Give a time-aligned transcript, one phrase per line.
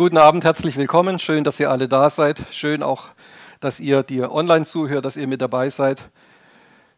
[0.00, 1.18] Guten Abend, herzlich willkommen.
[1.18, 2.42] Schön, dass ihr alle da seid.
[2.50, 3.08] Schön auch,
[3.60, 6.08] dass ihr dir online zuhört, dass ihr mit dabei seid.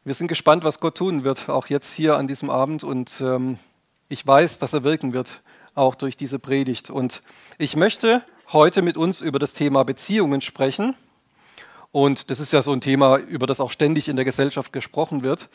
[0.04, 2.84] Wir sind gespannt, was Gott tun wird, auch jetzt hier an diesem Abend.
[2.84, 3.58] Und ähm,
[4.08, 5.42] ich weiß, dass er wirken wird,
[5.74, 6.90] auch durch diese Predigt.
[6.90, 7.24] Und
[7.58, 8.22] ich möchte
[8.52, 10.94] heute mit uns über das Thema Beziehungen sprechen.
[11.90, 15.24] Und das ist ja so ein Thema, über das auch ständig in der Gesellschaft gesprochen
[15.24, 15.48] wird.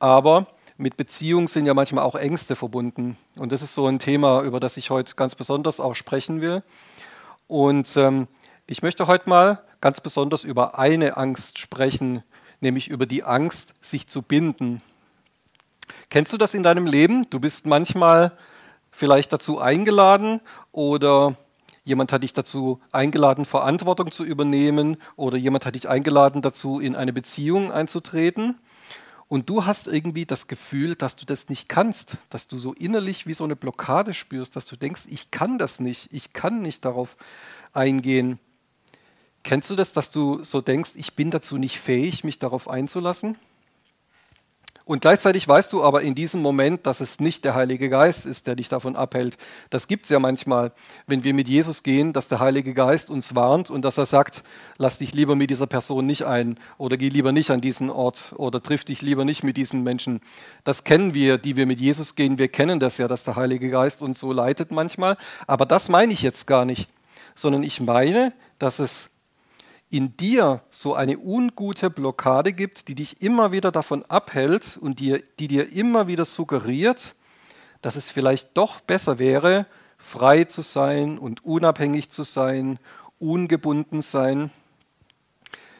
[0.00, 0.48] Aber
[0.82, 3.16] mit Beziehung sind ja manchmal auch Ängste verbunden.
[3.38, 6.64] Und das ist so ein Thema, über das ich heute ganz besonders auch sprechen will.
[7.46, 8.26] Und ähm,
[8.66, 12.24] ich möchte heute mal ganz besonders über eine Angst sprechen,
[12.60, 14.82] nämlich über die Angst, sich zu binden.
[16.10, 17.30] Kennst du das in deinem Leben?
[17.30, 18.32] Du bist manchmal
[18.90, 20.40] vielleicht dazu eingeladen
[20.72, 21.36] oder
[21.84, 26.96] jemand hat dich dazu eingeladen, Verantwortung zu übernehmen oder jemand hat dich eingeladen dazu, in
[26.96, 28.58] eine Beziehung einzutreten
[29.32, 33.26] und du hast irgendwie das Gefühl, dass du das nicht kannst, dass du so innerlich
[33.26, 36.84] wie so eine Blockade spürst, dass du denkst, ich kann das nicht, ich kann nicht
[36.84, 37.16] darauf
[37.72, 38.38] eingehen.
[39.42, 43.38] Kennst du das, dass du so denkst, ich bin dazu nicht fähig, mich darauf einzulassen?
[44.84, 48.46] Und gleichzeitig weißt du aber in diesem Moment, dass es nicht der Heilige Geist ist,
[48.46, 49.36] der dich davon abhält.
[49.70, 50.72] Das gibt es ja manchmal,
[51.06, 54.42] wenn wir mit Jesus gehen, dass der Heilige Geist uns warnt und dass er sagt,
[54.78, 58.34] lass dich lieber mit dieser Person nicht ein oder geh lieber nicht an diesen Ort
[58.36, 60.20] oder triff dich lieber nicht mit diesen Menschen.
[60.64, 62.38] Das kennen wir, die wir mit Jesus gehen.
[62.38, 65.16] Wir kennen das ja, dass der Heilige Geist uns so leitet manchmal.
[65.46, 66.88] Aber das meine ich jetzt gar nicht,
[67.36, 69.11] sondern ich meine, dass es
[69.92, 75.22] in dir so eine ungute Blockade gibt, die dich immer wieder davon abhält und die,
[75.38, 77.14] die dir immer wieder suggeriert,
[77.82, 79.66] dass es vielleicht doch besser wäre,
[79.98, 82.78] frei zu sein und unabhängig zu sein,
[83.18, 84.50] ungebunden sein.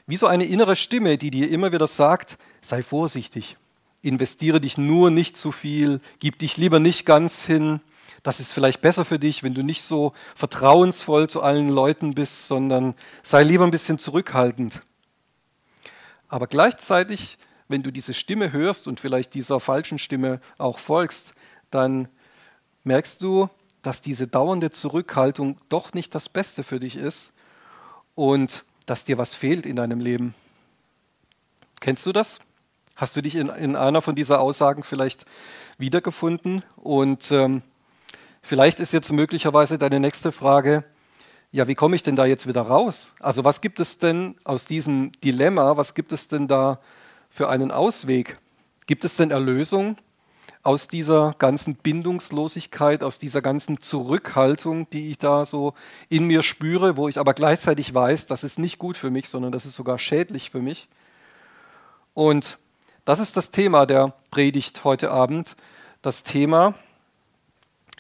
[0.07, 3.57] Wie so eine innere Stimme, die dir immer wieder sagt, sei vorsichtig,
[4.03, 7.81] investiere dich nur nicht zu viel, gib dich lieber nicht ganz hin,
[8.23, 12.47] das ist vielleicht besser für dich, wenn du nicht so vertrauensvoll zu allen Leuten bist,
[12.47, 14.83] sondern sei lieber ein bisschen zurückhaltend.
[16.29, 21.35] Aber gleichzeitig, wenn du diese Stimme hörst und vielleicht dieser falschen Stimme auch folgst,
[21.71, 22.09] dann
[22.85, 23.49] merkst du,
[23.83, 27.33] dass diese dauernde Zurückhaltung doch nicht das Beste für dich ist
[28.15, 30.35] und dass dir was fehlt in deinem Leben.
[31.81, 32.41] Kennst du das?
[32.95, 35.27] Hast du dich in, in einer von dieser Aussagen vielleicht
[35.79, 36.63] wiedergefunden?
[36.77, 37.63] Und ähm,
[38.43, 40.85] Vielleicht ist jetzt möglicherweise deine nächste Frage,
[41.53, 43.15] ja, wie komme ich denn da jetzt wieder raus?
[43.21, 46.81] Also was gibt es denn aus diesem Dilemma, was gibt es denn da
[47.31, 48.39] für einen Ausweg?
[48.87, 49.97] Gibt es denn Erlösung
[50.63, 55.75] aus dieser ganzen Bindungslosigkeit, aus dieser ganzen Zurückhaltung, die ich da so
[56.09, 59.53] in mir spüre, wo ich aber gleichzeitig weiß, das ist nicht gut für mich, sondern
[59.53, 60.89] das ist sogar schädlich für mich?
[62.15, 62.59] Und
[63.05, 65.57] das ist das Thema der Predigt heute Abend,
[66.01, 66.75] das Thema,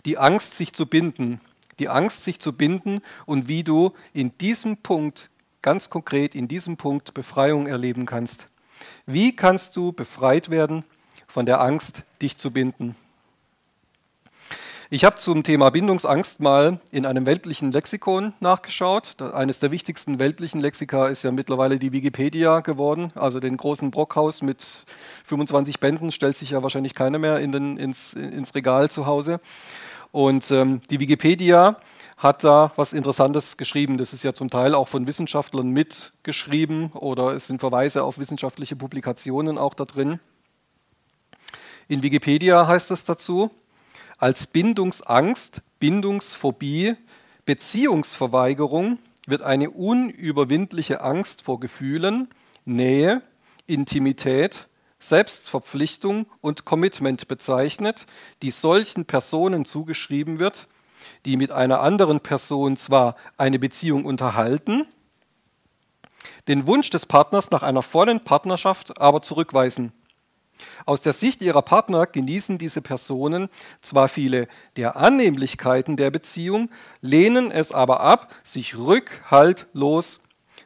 [0.07, 1.41] die Angst, sich zu binden.
[1.79, 5.31] Die Angst, sich zu binden und wie du in diesem Punkt,
[5.63, 8.49] ganz konkret in diesem Punkt Befreiung erleben kannst.
[9.07, 10.85] Wie kannst du befreit werden
[11.27, 12.95] von der Angst, dich zu binden?
[14.95, 19.23] Ich habe zum Thema Bindungsangst mal in einem weltlichen Lexikon nachgeschaut.
[19.23, 23.11] Eines der wichtigsten weltlichen Lexika ist ja mittlerweile die Wikipedia geworden.
[23.15, 24.85] Also den großen Brockhaus mit
[25.25, 29.41] 25 Bänden stellt sich ja wahrscheinlich keiner mehr in den, ins, ins Regal zu Hause.
[30.11, 31.77] Und ähm, die Wikipedia
[32.19, 33.97] hat da was Interessantes geschrieben.
[33.97, 38.77] Das ist ja zum Teil auch von Wissenschaftlern mitgeschrieben oder es sind Verweise auf wissenschaftliche
[38.77, 40.21] Publikationen auch da drin.
[41.89, 43.51] In Wikipedia heißt es dazu,
[44.23, 46.95] als Bindungsangst, Bindungsphobie,
[47.45, 52.29] Beziehungsverweigerung wird eine unüberwindliche Angst vor Gefühlen,
[52.65, 53.23] Nähe,
[53.67, 54.69] Intimität,
[55.01, 58.07] Selbstverpflichtung und Commitment bezeichnet,
[58.43, 60.69] die solchen Personen zugeschrieben wird,
[61.25, 64.87] die mit einer anderen Person zwar eine Beziehung unterhalten,
[66.47, 69.93] den Wunsch des Partners nach einer vollen Partnerschaft aber zurückweisen.
[70.87, 73.49] Aus der Sicht ihrer Partner genießen diese Personen
[73.81, 76.71] zwar viele der Annehmlichkeiten der Beziehung,
[77.01, 80.21] lehnen es aber ab, sich rückhaltlos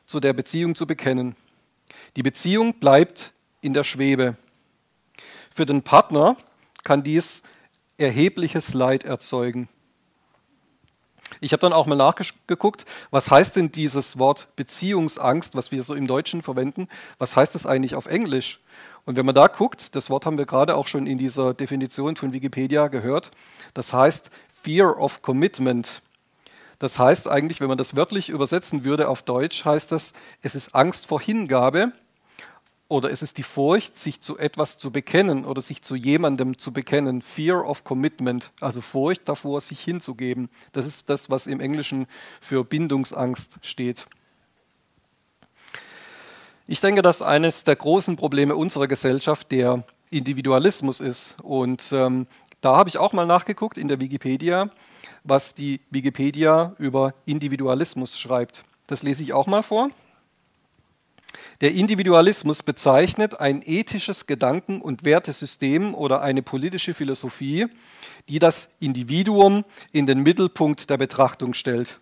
[0.07, 1.37] zu der Beziehung zu bekennen.
[2.17, 4.37] Die Beziehung bleibt in der Schwebe.
[5.55, 6.37] Für den Partner
[6.85, 7.43] kann dies
[7.99, 9.69] erhebliches Leid erzeugen.
[11.41, 15.95] Ich habe dann auch mal nachgeguckt, was heißt denn dieses Wort Beziehungsangst, was wir so
[15.95, 16.89] im Deutschen verwenden,
[17.19, 18.61] was heißt das eigentlich auf Englisch?
[19.07, 22.17] Und wenn man da guckt, das Wort haben wir gerade auch schon in dieser Definition
[22.17, 23.31] von Wikipedia gehört,
[23.73, 24.31] das heißt
[24.61, 26.03] Fear of Commitment.
[26.81, 30.13] Das heißt eigentlich, wenn man das wörtlich übersetzen würde auf Deutsch, heißt das,
[30.43, 31.93] es ist Angst vor Hingabe
[32.89, 36.73] oder ist es die Furcht, sich zu etwas zu bekennen oder sich zu jemandem zu
[36.73, 37.23] bekennen?
[37.23, 40.51] Fear of Commitment, also Furcht davor, sich hinzugeben.
[40.73, 42.07] Das ist das, was im Englischen
[42.41, 44.07] für Bindungsangst steht.
[46.69, 51.37] Ich denke, dass eines der großen Probleme unserer Gesellschaft der Individualismus ist.
[51.43, 52.27] Und ähm,
[52.61, 54.71] da habe ich auch mal nachgeguckt in der Wikipedia,
[55.23, 58.65] was die Wikipedia über Individualismus schreibt.
[58.89, 59.91] Das lese ich auch mal vor.
[61.61, 67.67] Der Individualismus bezeichnet ein ethisches Gedanken- und Wertesystem oder eine politische Philosophie,
[68.29, 72.01] die das Individuum in den Mittelpunkt der Betrachtung stellt.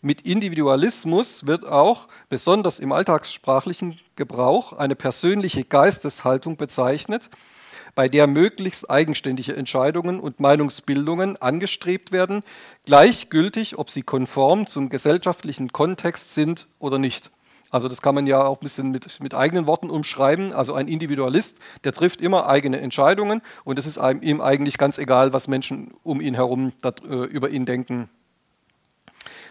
[0.00, 7.30] Mit Individualismus wird auch, besonders im alltagssprachlichen Gebrauch, eine persönliche Geisteshaltung bezeichnet,
[7.94, 12.42] bei der möglichst eigenständige Entscheidungen und Meinungsbildungen angestrebt werden,
[12.84, 17.30] gleichgültig, ob sie konform zum gesellschaftlichen Kontext sind oder nicht.
[17.70, 20.52] Also das kann man ja auch ein bisschen mit, mit eigenen Worten umschreiben.
[20.52, 25.32] Also ein Individualist, der trifft immer eigene Entscheidungen und es ist ihm eigentlich ganz egal,
[25.32, 28.08] was Menschen um ihn herum äh, über ihn denken.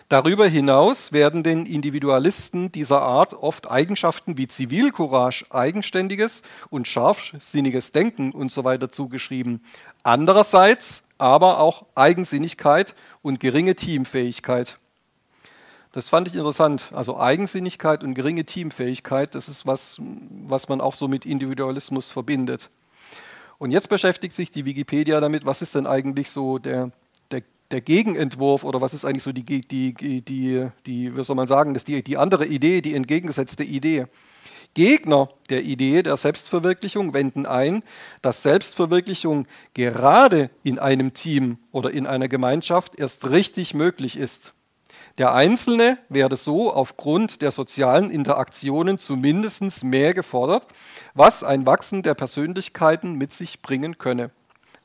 [0.07, 8.31] Darüber hinaus werden den Individualisten dieser Art oft Eigenschaften wie Zivilcourage, eigenständiges und scharfsinniges Denken
[8.35, 8.77] usw.
[8.79, 9.63] So zugeschrieben.
[10.03, 12.93] Andererseits aber auch Eigensinnigkeit
[13.23, 14.77] und geringe Teamfähigkeit.
[15.91, 16.91] Das fand ich interessant.
[16.93, 19.99] Also Eigensinnigkeit und geringe Teamfähigkeit, das ist was,
[20.45, 22.69] was man auch so mit Individualismus verbindet.
[23.57, 26.91] Und jetzt beschäftigt sich die Wikipedia damit, was ist denn eigentlich so der
[27.71, 31.73] der Gegenentwurf oder was ist eigentlich so die, die, die, die, wie soll man sagen,
[31.73, 34.05] das die, die andere Idee, die entgegengesetzte Idee.
[34.75, 37.81] Gegner der Idee der Selbstverwirklichung wenden ein,
[38.21, 44.53] dass Selbstverwirklichung gerade in einem Team oder in einer Gemeinschaft erst richtig möglich ist.
[45.17, 50.67] Der Einzelne werde so aufgrund der sozialen Interaktionen zumindest mehr gefordert,
[51.13, 54.31] was ein Wachsen der Persönlichkeiten mit sich bringen könne.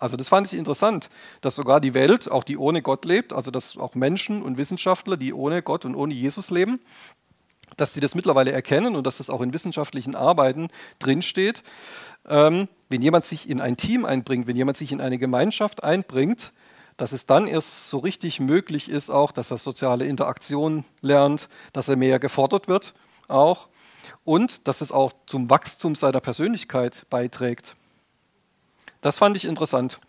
[0.00, 1.11] Also das fand ich interessant,
[1.43, 5.19] dass sogar die Welt, auch die ohne Gott lebt, also dass auch Menschen und Wissenschaftler,
[5.19, 6.81] die ohne Gott und ohne Jesus leben,
[7.76, 10.69] dass sie das mittlerweile erkennen und dass das auch in wissenschaftlichen Arbeiten
[10.99, 11.62] drinsteht.
[12.26, 16.52] Ähm, wenn jemand sich in ein Team einbringt, wenn jemand sich in eine Gemeinschaft einbringt,
[16.97, 21.88] dass es dann erst so richtig möglich ist, auch, dass er soziale Interaktion lernt, dass
[21.88, 22.94] er mehr gefordert wird
[23.29, 23.69] auch
[24.25, 27.76] und dass es auch zum Wachstum seiner Persönlichkeit beiträgt.
[29.00, 30.00] Das fand ich interessant.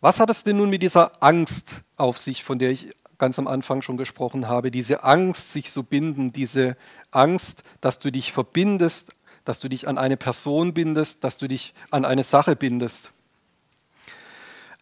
[0.00, 3.46] Was hat es denn nun mit dieser Angst auf sich, von der ich ganz am
[3.46, 4.70] Anfang schon gesprochen habe?
[4.70, 6.76] Diese Angst, sich zu binden, diese
[7.10, 9.12] Angst, dass du dich verbindest,
[9.44, 13.10] dass du dich an eine Person bindest, dass du dich an eine Sache bindest.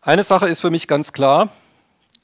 [0.01, 1.51] Eine Sache ist für mich ganz klar,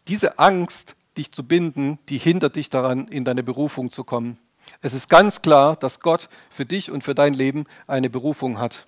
[0.08, 4.38] diese Angst, dich zu binden, die hindert dich daran, in deine Berufung zu kommen.
[4.82, 8.86] Es ist ganz klar, dass Gott für dich und für dein Leben eine Berufung hat.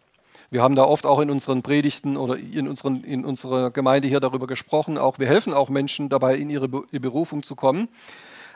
[0.52, 4.20] Wir haben da oft auch in unseren Predigten oder in, unseren, in unserer Gemeinde hier
[4.20, 4.98] darüber gesprochen.
[4.98, 7.88] Auch wir helfen auch Menschen dabei, in ihre Berufung zu kommen.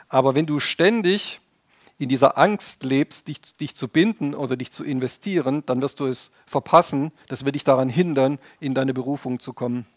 [0.07, 1.39] Aber wenn du ständig
[1.97, 6.05] in dieser Angst lebst, dich, dich zu binden oder dich zu investieren, dann wirst du
[6.05, 7.11] es verpassen.
[7.29, 9.87] Das wird dich daran hindern, in deine Berufung zu kommen.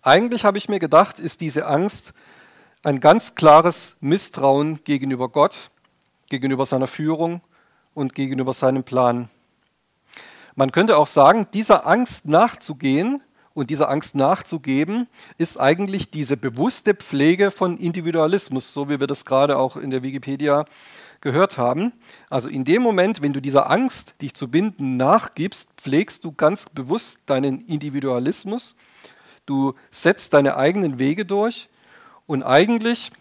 [0.00, 2.14] Eigentlich habe ich mir gedacht, ist diese Angst
[2.84, 5.68] ein ganz klares Misstrauen gegenüber Gott,
[6.30, 7.42] gegenüber seiner Führung
[7.92, 9.28] und gegenüber seinem Plan.
[10.58, 13.22] Man könnte auch sagen, dieser Angst nachzugehen
[13.54, 15.06] und dieser Angst nachzugeben,
[15.36, 20.02] ist eigentlich diese bewusste Pflege von Individualismus, so wie wir das gerade auch in der
[20.02, 20.64] Wikipedia
[21.20, 21.92] gehört haben.
[22.28, 26.68] Also in dem Moment, wenn du dieser Angst, dich zu binden, nachgibst, pflegst du ganz
[26.68, 28.74] bewusst deinen Individualismus.
[29.46, 31.68] Du setzt deine eigenen Wege durch
[32.26, 33.12] und eigentlich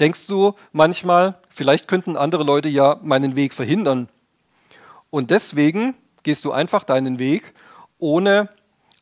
[0.00, 4.08] denkst du manchmal, vielleicht könnten andere Leute ja meinen Weg verhindern.
[5.10, 7.54] Und deswegen gehst du einfach deinen Weg,
[7.98, 8.48] ohne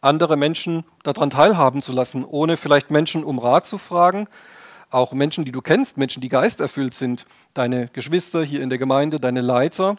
[0.03, 4.29] andere Menschen daran teilhaben zu lassen, ohne vielleicht Menschen um Rat zu fragen,
[4.91, 7.25] auch Menschen, die du kennst, Menschen, die geisterfüllt sind,
[7.55, 9.97] deine Geschwister hier in der Gemeinde, deine Leiter.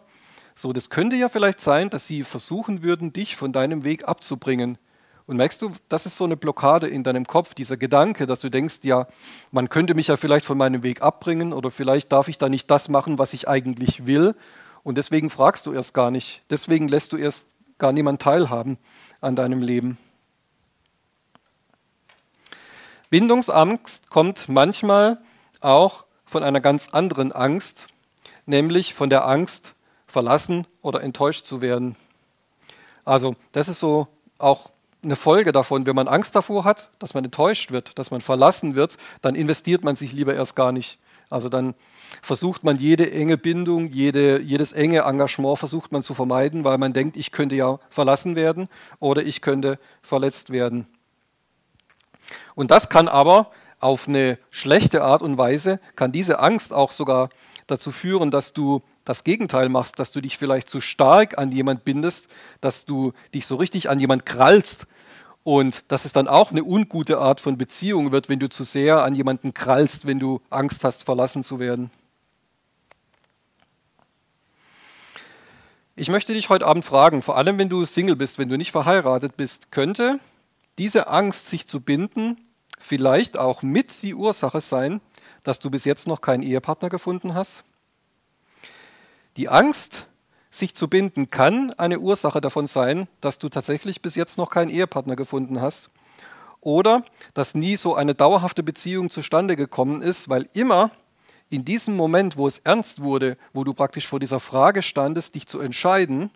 [0.53, 4.77] So, das könnte ja vielleicht sein, dass sie versuchen würden, dich von deinem Weg abzubringen.
[5.25, 8.49] Und merkst du, das ist so eine Blockade in deinem Kopf, dieser Gedanke, dass du
[8.49, 9.07] denkst, ja,
[9.51, 12.69] man könnte mich ja vielleicht von meinem Weg abbringen oder vielleicht darf ich da nicht
[12.69, 14.35] das machen, was ich eigentlich will.
[14.83, 16.43] Und deswegen fragst du erst gar nicht.
[16.49, 17.47] Deswegen lässt du erst
[17.77, 18.77] gar niemand teilhaben
[19.21, 19.97] an deinem Leben.
[23.09, 25.19] Bindungsangst kommt manchmal
[25.61, 27.87] auch von einer ganz anderen Angst,
[28.45, 29.75] nämlich von der Angst,
[30.07, 31.95] verlassen oder enttäuscht zu werden.
[33.05, 34.71] Also das ist so auch
[35.03, 38.75] eine Folge davon, wenn man Angst davor hat, dass man enttäuscht wird, dass man verlassen
[38.75, 40.99] wird, dann investiert man sich lieber erst gar nicht
[41.33, 41.73] Also dann
[42.21, 46.93] versucht man jede enge Bindung, jede, jedes enge Engagement versucht man zu vermeiden, weil man
[46.93, 50.85] denkt, ich könnte ja verlassen werden oder ich könnte verletzt werden.
[52.53, 57.29] Und das kann aber auf eine schlechte Art und Weise, kann diese Angst auch sogar
[57.67, 61.83] dazu führen, dass du das Gegenteil machst, dass du dich vielleicht zu stark an jemand
[61.83, 62.27] bindest,
[62.61, 64.85] dass du dich so richtig an jemand krallst
[65.43, 69.03] und dass es dann auch eine ungute Art von Beziehung wird, wenn du zu sehr
[69.03, 71.91] an jemanden krallst, wenn du Angst hast, verlassen zu werden.
[75.95, 78.71] Ich möchte dich heute Abend fragen, vor allem wenn du Single bist, wenn du nicht
[78.71, 80.19] verheiratet bist, könnte
[80.79, 82.37] diese Angst, sich zu binden,
[82.79, 85.01] vielleicht auch mit die Ursache sein,
[85.43, 87.63] dass du bis jetzt noch keinen Ehepartner gefunden hast?
[89.37, 90.07] Die Angst,
[90.53, 94.69] sich zu binden, kann eine Ursache davon sein, dass du tatsächlich bis jetzt noch keinen
[94.69, 95.89] Ehepartner gefunden hast.
[96.61, 100.91] Oder dass nie so eine dauerhafte Beziehung zustande gekommen ist, weil immer
[101.49, 105.47] in diesem Moment, wo es ernst wurde, wo du praktisch vor dieser Frage standest, dich
[105.47, 106.29] zu entscheiden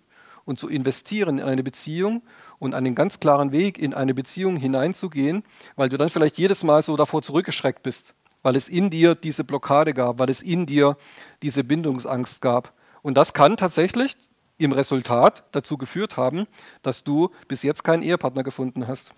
[0.46, 2.24] und zu investieren in eine Beziehung
[2.60, 5.44] und einen ganz klaren Weg in eine Beziehung hineinzugehen,
[5.76, 9.44] weil du dann vielleicht jedes Mal so davor zurückgeschreckt bist, weil es in dir diese
[9.44, 10.98] Blockade gab, weil es in dir
[11.42, 12.74] diese Bindungsangst gab.
[13.08, 14.18] Und das kann tatsächlich
[14.58, 16.46] im Resultat dazu geführt haben,
[16.82, 19.14] dass du bis jetzt keinen Ehepartner gefunden hast.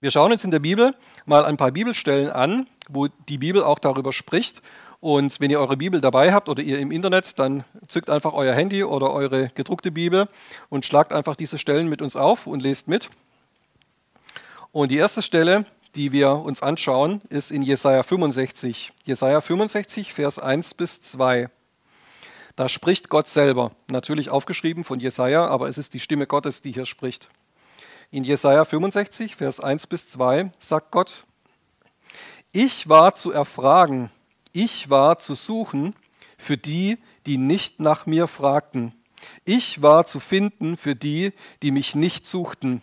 [0.00, 0.92] Wir schauen uns in der Bibel
[1.24, 4.60] mal ein paar Bibelstellen an, wo die Bibel auch darüber spricht.
[4.98, 8.56] Und wenn ihr eure Bibel dabei habt oder ihr im Internet, dann zückt einfach euer
[8.56, 10.28] Handy oder eure gedruckte Bibel
[10.68, 13.08] und schlagt einfach diese Stellen mit uns auf und lest mit.
[14.72, 18.92] Und die erste Stelle, die wir uns anschauen, ist in Jesaja 65.
[19.04, 21.48] Jesaja 65, Vers 1 bis 2.
[22.56, 26.72] Da spricht Gott selber, natürlich aufgeschrieben von Jesaja, aber es ist die Stimme Gottes, die
[26.72, 27.30] hier spricht.
[28.10, 31.24] In Jesaja 65, Vers 1 bis 2 sagt Gott:
[32.52, 34.10] Ich war zu erfragen,
[34.52, 35.94] ich war zu suchen
[36.36, 38.94] für die, die nicht nach mir fragten.
[39.46, 41.32] Ich war zu finden für die,
[41.62, 42.82] die mich nicht suchten.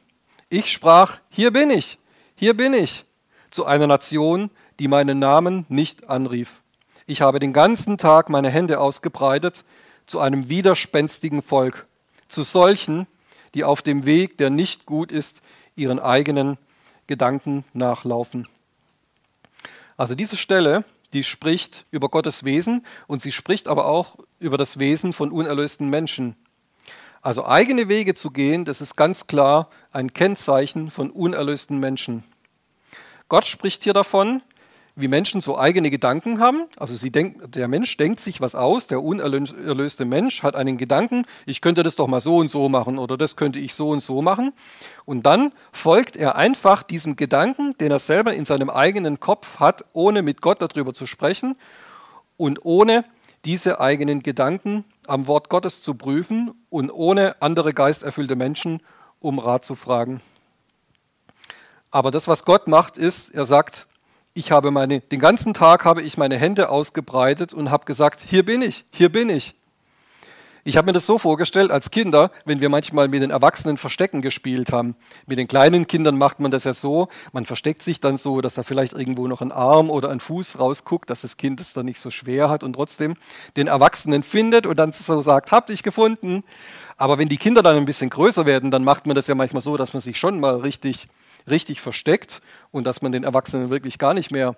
[0.50, 1.99] Ich sprach: Hier bin ich,
[2.39, 3.03] hier bin ich,
[3.51, 6.62] zu einer Nation, die meinen Namen nicht anrief.
[7.05, 9.65] Ich habe den ganzen Tag meine Hände ausgebreitet
[10.05, 11.86] zu einem widerspenstigen Volk,
[12.29, 13.08] zu solchen,
[13.55, 15.41] die auf dem Weg, der nicht gut ist,
[15.75, 16.58] ihren eigenen
[17.08, 18.48] Gedanken nachlaufen.
[19.98, 24.79] Also diese Stelle, die spricht über Gottes Wesen und sie spricht aber auch über das
[24.79, 26.38] Wesen von unerlösten Menschen.
[27.22, 32.24] Also eigene Wege zu gehen, das ist ganz klar ein Kennzeichen von unerlösten Menschen.
[33.30, 34.42] Gott spricht hier davon,
[34.96, 36.66] wie Menschen so eigene Gedanken haben.
[36.78, 41.62] Also denk, der Mensch denkt sich was aus, der unerlöste Mensch hat einen Gedanken, ich
[41.62, 44.22] könnte das doch mal so und so machen oder das könnte ich so und so
[44.22, 44.52] machen.
[45.06, 49.86] Und dann folgt er einfach diesem Gedanken, den er selber in seinem eigenen Kopf hat,
[49.94, 51.56] ohne mit Gott darüber zu sprechen
[52.36, 53.06] und ohne
[53.46, 58.82] diese eigenen Gedanken am Wort Gottes zu prüfen und ohne andere geisterfüllte Menschen
[59.20, 60.22] um Rat zu fragen.
[61.91, 63.88] Aber das, was Gott macht, ist, er sagt,
[64.34, 68.46] ich habe meine, den ganzen Tag habe ich meine Hände ausgebreitet und habe gesagt, hier
[68.46, 69.55] bin ich, hier bin ich.
[70.65, 74.22] Ich habe mir das so vorgestellt als Kinder, wenn wir manchmal mit den Erwachsenen Verstecken
[74.22, 74.96] gespielt haben.
[75.25, 78.53] Mit den kleinen Kindern macht man das ja so, man versteckt sich dann so, dass
[78.53, 81.86] da vielleicht irgendwo noch ein Arm oder ein Fuß rausguckt, dass das Kind es dann
[81.86, 83.15] nicht so schwer hat und trotzdem
[83.55, 86.43] den Erwachsenen findet und dann so sagt, habt ich gefunden.
[86.98, 89.62] Aber wenn die Kinder dann ein bisschen größer werden, dann macht man das ja manchmal
[89.62, 91.08] so, dass man sich schon mal richtig
[91.50, 92.41] richtig versteckt
[92.72, 94.56] und dass man den Erwachsenen wirklich gar nicht mehr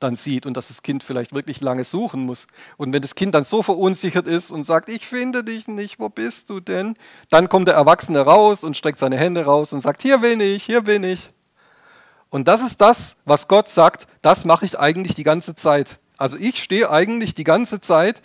[0.00, 2.46] dann sieht und dass das Kind vielleicht wirklich lange suchen muss.
[2.76, 6.08] Und wenn das Kind dann so verunsichert ist und sagt, ich finde dich nicht, wo
[6.08, 6.96] bist du denn?
[7.30, 10.64] Dann kommt der Erwachsene raus und streckt seine Hände raus und sagt, hier bin ich,
[10.64, 11.30] hier bin ich.
[12.30, 15.98] Und das ist das, was Gott sagt, das mache ich eigentlich die ganze Zeit.
[16.16, 18.22] Also ich stehe eigentlich die ganze Zeit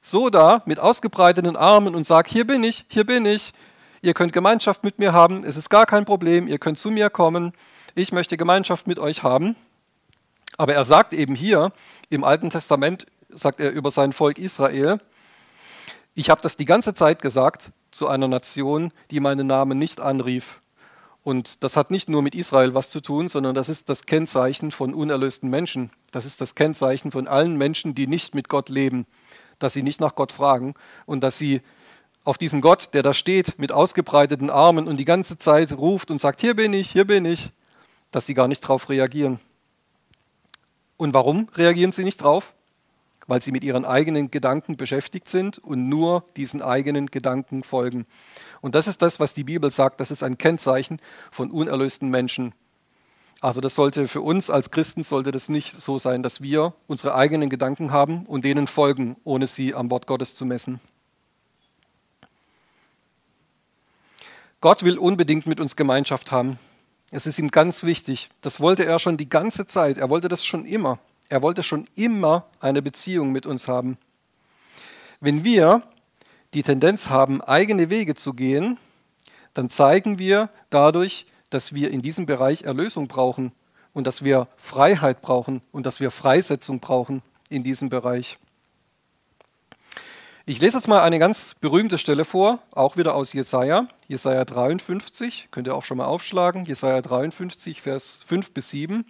[0.00, 3.52] so da mit ausgebreiteten Armen und sage, hier bin ich, hier bin ich,
[4.00, 7.10] Ihr könnt Gemeinschaft mit mir haben, es ist gar kein Problem, ihr könnt zu mir
[7.10, 7.52] kommen,
[7.94, 9.56] ich möchte Gemeinschaft mit euch haben.
[10.56, 11.72] Aber er sagt eben hier
[12.10, 14.98] im Alten Testament, sagt er über sein Volk Israel,
[16.14, 20.60] ich habe das die ganze Zeit gesagt zu einer Nation, die meinen Namen nicht anrief.
[21.22, 24.70] Und das hat nicht nur mit Israel was zu tun, sondern das ist das Kennzeichen
[24.72, 25.90] von unerlösten Menschen.
[26.10, 29.06] Das ist das Kennzeichen von allen Menschen, die nicht mit Gott leben,
[29.58, 30.74] dass sie nicht nach Gott fragen
[31.06, 31.60] und dass sie
[32.28, 36.20] auf diesen Gott, der da steht mit ausgebreiteten Armen und die ganze Zeit ruft und
[36.20, 37.52] sagt, hier bin ich, hier bin ich,
[38.10, 39.40] dass sie gar nicht darauf reagieren.
[40.98, 42.52] Und warum reagieren sie nicht drauf?
[43.26, 48.04] Weil sie mit ihren eigenen Gedanken beschäftigt sind und nur diesen eigenen Gedanken folgen.
[48.60, 52.52] Und das ist das, was die Bibel sagt, das ist ein Kennzeichen von unerlösten Menschen.
[53.40, 57.14] Also das sollte für uns als Christen sollte das nicht so sein, dass wir unsere
[57.14, 60.78] eigenen Gedanken haben und denen folgen, ohne sie am Wort Gottes zu messen.
[64.60, 66.58] Gott will unbedingt mit uns Gemeinschaft haben.
[67.12, 68.28] Es ist ihm ganz wichtig.
[68.40, 69.98] Das wollte er schon die ganze Zeit.
[69.98, 70.98] Er wollte das schon immer.
[71.28, 73.98] Er wollte schon immer eine Beziehung mit uns haben.
[75.20, 75.82] Wenn wir
[76.54, 78.78] die Tendenz haben, eigene Wege zu gehen,
[79.54, 83.52] dann zeigen wir dadurch, dass wir in diesem Bereich Erlösung brauchen
[83.92, 88.38] und dass wir Freiheit brauchen und dass wir Freisetzung brauchen in diesem Bereich.
[90.48, 95.48] Ich lese jetzt mal eine ganz berühmte Stelle vor, auch wieder aus Jesaja, Jesaja 53,
[95.50, 99.04] könnt ihr auch schon mal aufschlagen, Jesaja 53, Vers 5 bis 7.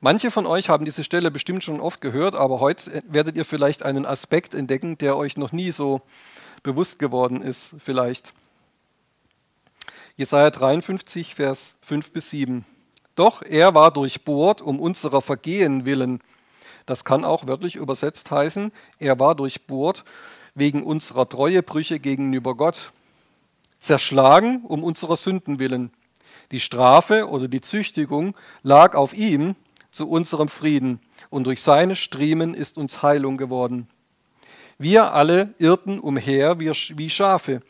[0.00, 3.84] Manche von euch haben diese Stelle bestimmt schon oft gehört, aber heute werdet ihr vielleicht
[3.84, 6.00] einen Aspekt entdecken, der euch noch nie so
[6.64, 8.32] bewusst geworden ist, vielleicht.
[10.16, 12.64] Jesaja 53, Vers 5 bis 7.
[13.14, 16.20] Doch er war durchbohrt um unserer Vergehen willen.
[16.86, 20.04] Das kann auch wörtlich übersetzt heißen, er war durchbohrt
[20.56, 22.90] wegen unserer Treuebrüche gegenüber Gott.
[23.78, 25.92] Zerschlagen um unserer Sünden willen.
[26.50, 28.34] Die Strafe oder die Züchtigung
[28.64, 29.54] lag auf ihm
[29.92, 33.88] zu unserem Frieden, und durch seine Striemen ist uns Heilung geworden.
[34.78, 37.62] Wir alle irrten umher wie Schafe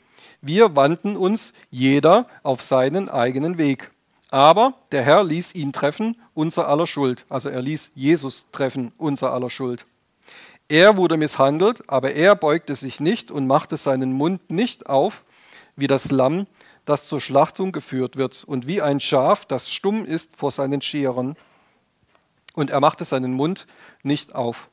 [0.47, 3.91] wir wandten uns jeder auf seinen eigenen Weg.
[4.31, 7.27] Aber der Herr ließ ihn treffen, unser aller Schuld.
[7.29, 9.87] Also er ließ Jesus treffen, unser aller Schuld.
[10.69, 15.25] Er wurde misshandelt, aber er beugte sich nicht und machte seinen Mund nicht auf,
[15.77, 16.47] wie das Lamm,
[16.85, 21.37] das zur Schlachtung geführt wird, und wie ein Schaf, das stumm ist vor seinen Scherern.
[22.55, 23.67] Und er machte seinen Mund
[24.03, 24.69] nicht auf.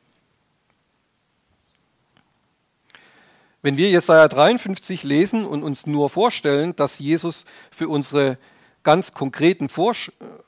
[3.61, 8.37] Wenn wir Jesaja 53 lesen und uns nur vorstellen, dass Jesus für unsere
[8.83, 9.95] ganz konkreten Vor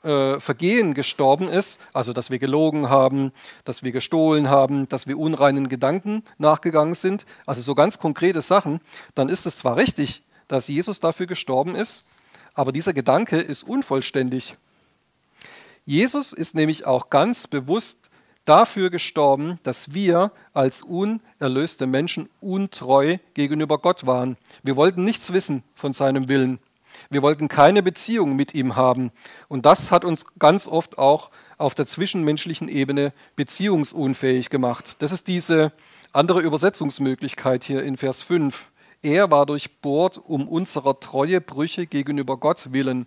[0.02, 3.32] äh, Vergehen gestorben ist, also dass wir gelogen haben,
[3.64, 8.80] dass wir gestohlen haben, dass wir unreinen Gedanken nachgegangen sind, also so ganz konkrete Sachen,
[9.14, 12.04] dann ist es zwar richtig, dass Jesus dafür gestorben ist,
[12.54, 14.54] aber dieser Gedanke ist unvollständig.
[15.84, 18.10] Jesus ist nämlich auch ganz bewusst
[18.44, 24.36] dafür gestorben, dass wir als unerlöste Menschen untreu gegenüber Gott waren.
[24.62, 26.58] Wir wollten nichts wissen von seinem Willen.
[27.10, 29.10] Wir wollten keine Beziehung mit ihm haben.
[29.48, 34.96] Und das hat uns ganz oft auch auf der zwischenmenschlichen Ebene beziehungsunfähig gemacht.
[35.00, 35.72] Das ist diese
[36.12, 38.72] andere Übersetzungsmöglichkeit hier in Vers 5.
[39.02, 43.06] Er war durchbohrt um unserer Treue Brüche gegenüber Gott willen.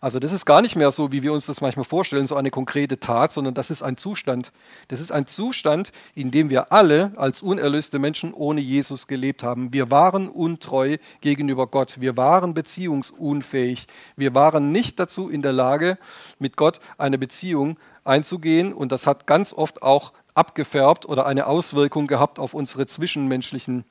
[0.00, 2.50] Also das ist gar nicht mehr so, wie wir uns das manchmal vorstellen, so eine
[2.50, 4.52] konkrete Tat, sondern das ist ein Zustand.
[4.88, 9.72] Das ist ein Zustand, in dem wir alle als unerlöste Menschen ohne Jesus gelebt haben.
[9.72, 12.00] Wir waren untreu gegenüber Gott.
[12.00, 13.86] Wir waren beziehungsunfähig.
[14.16, 15.98] Wir waren nicht dazu in der Lage,
[16.38, 18.72] mit Gott eine Beziehung einzugehen.
[18.72, 23.84] Und das hat ganz oft auch abgefärbt oder eine Auswirkung gehabt auf unsere zwischenmenschlichen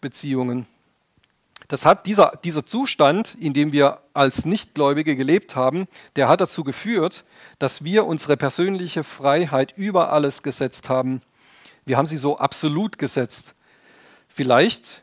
[0.00, 0.66] Beziehungen.
[1.72, 6.64] Das hat dieser, dieser Zustand, in dem wir als Nichtgläubige gelebt haben, der hat dazu
[6.64, 7.24] geführt,
[7.58, 11.22] dass wir unsere persönliche Freiheit über alles gesetzt haben.
[11.86, 13.54] Wir haben sie so absolut gesetzt.
[14.28, 15.02] Vielleicht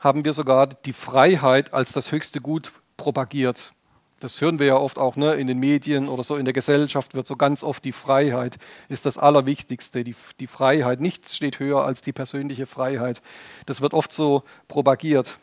[0.00, 3.72] haben wir sogar die Freiheit als das höchste Gut propagiert.
[4.18, 7.14] Das hören wir ja oft auch ne, in den Medien oder so in der Gesellschaft
[7.14, 8.56] wird so ganz oft die Freiheit
[8.88, 10.02] ist das Allerwichtigste.
[10.02, 13.22] Die, die Freiheit, nichts steht höher als die persönliche Freiheit.
[13.66, 15.38] Das wird oft so propagiert.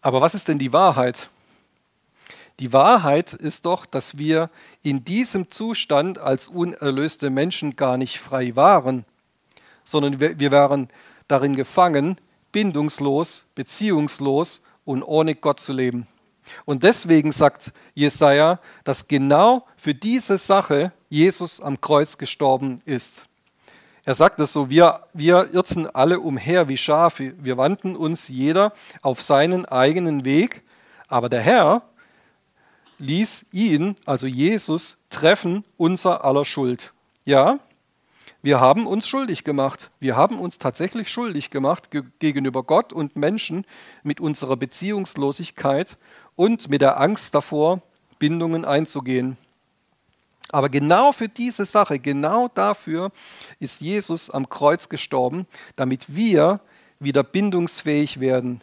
[0.00, 1.28] Aber was ist denn die Wahrheit?
[2.60, 4.50] Die Wahrheit ist doch, dass wir
[4.82, 9.04] in diesem Zustand als unerlöste Menschen gar nicht frei waren,
[9.84, 10.88] sondern wir, waren
[11.28, 12.16] darin gefangen,
[12.50, 16.06] bindungslos, beziehungslos und ohne Gott zu leben.
[16.64, 23.27] Und deswegen sagt Jesaja, dass genau für diese Sache Jesus am Kreuz gestorben ist.
[24.08, 28.72] Er sagt es so, wir, wir irrten alle umher wie Schafe, wir wandten uns jeder
[29.02, 30.62] auf seinen eigenen Weg,
[31.08, 31.82] aber der Herr
[32.96, 36.94] ließ ihn, also Jesus, treffen unser aller Schuld.
[37.26, 37.58] Ja,
[38.40, 39.90] wir haben uns schuldig gemacht.
[40.00, 43.66] Wir haben uns tatsächlich schuldig gemacht gegenüber Gott und Menschen
[44.04, 45.98] mit unserer Beziehungslosigkeit
[46.34, 47.82] und mit der Angst davor,
[48.18, 49.36] Bindungen einzugehen.
[50.50, 53.10] Aber genau für diese Sache, genau dafür
[53.58, 56.60] ist Jesus am Kreuz gestorben, damit wir
[57.00, 58.62] wieder bindungsfähig werden.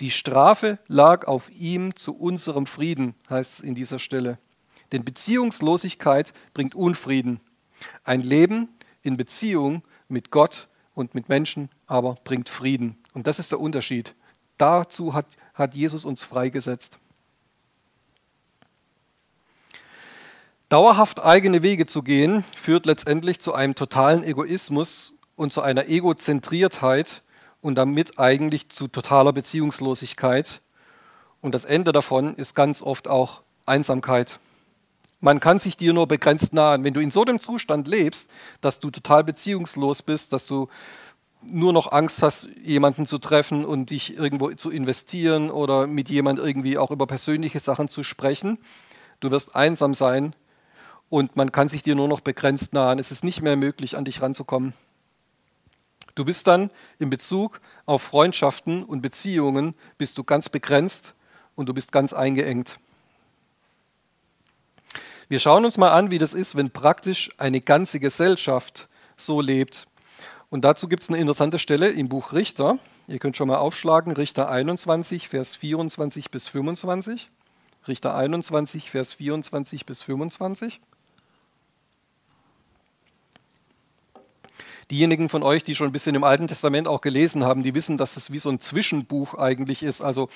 [0.00, 4.38] Die Strafe lag auf ihm zu unserem Frieden, heißt es in dieser Stelle.
[4.92, 7.40] Denn Beziehungslosigkeit bringt Unfrieden.
[8.04, 8.68] Ein Leben
[9.02, 12.96] in Beziehung mit Gott und mit Menschen aber bringt Frieden.
[13.12, 14.14] Und das ist der Unterschied.
[14.56, 16.98] Dazu hat, hat Jesus uns freigesetzt.
[20.70, 27.22] Dauerhaft eigene Wege zu gehen, führt letztendlich zu einem totalen Egoismus und zu einer Egozentriertheit
[27.60, 30.62] und damit eigentlich zu totaler Beziehungslosigkeit.
[31.42, 34.38] Und das Ende davon ist ganz oft auch Einsamkeit.
[35.20, 36.82] Man kann sich dir nur begrenzt nahen.
[36.82, 38.30] Wenn du in so einem Zustand lebst,
[38.62, 40.68] dass du total beziehungslos bist, dass du
[41.42, 46.38] nur noch Angst hast, jemanden zu treffen und dich irgendwo zu investieren oder mit jemand
[46.38, 48.58] irgendwie auch über persönliche Sachen zu sprechen,
[49.20, 50.34] du wirst einsam sein
[51.08, 52.98] und man kann sich dir nur noch begrenzt nahen.
[52.98, 54.72] Es ist nicht mehr möglich, an dich ranzukommen.
[56.14, 61.14] Du bist dann in Bezug auf Freundschaften und Beziehungen bist du ganz begrenzt
[61.56, 62.78] und du bist ganz eingeengt.
[65.28, 69.86] Wir schauen uns mal an, wie das ist, wenn praktisch eine ganze Gesellschaft so lebt.
[70.50, 72.78] Und dazu gibt es eine interessante Stelle im Buch Richter.
[73.08, 77.30] Ihr könnt schon mal aufschlagen, Richter 21, Vers 24 bis 25.
[77.88, 80.80] Richter 21, Vers 24 bis 25.
[84.90, 87.96] Diejenigen von euch, die schon ein bisschen im Alten Testament auch gelesen haben, die wissen,
[87.96, 90.02] dass es wie so ein Zwischenbuch eigentlich ist.
[90.02, 90.28] Also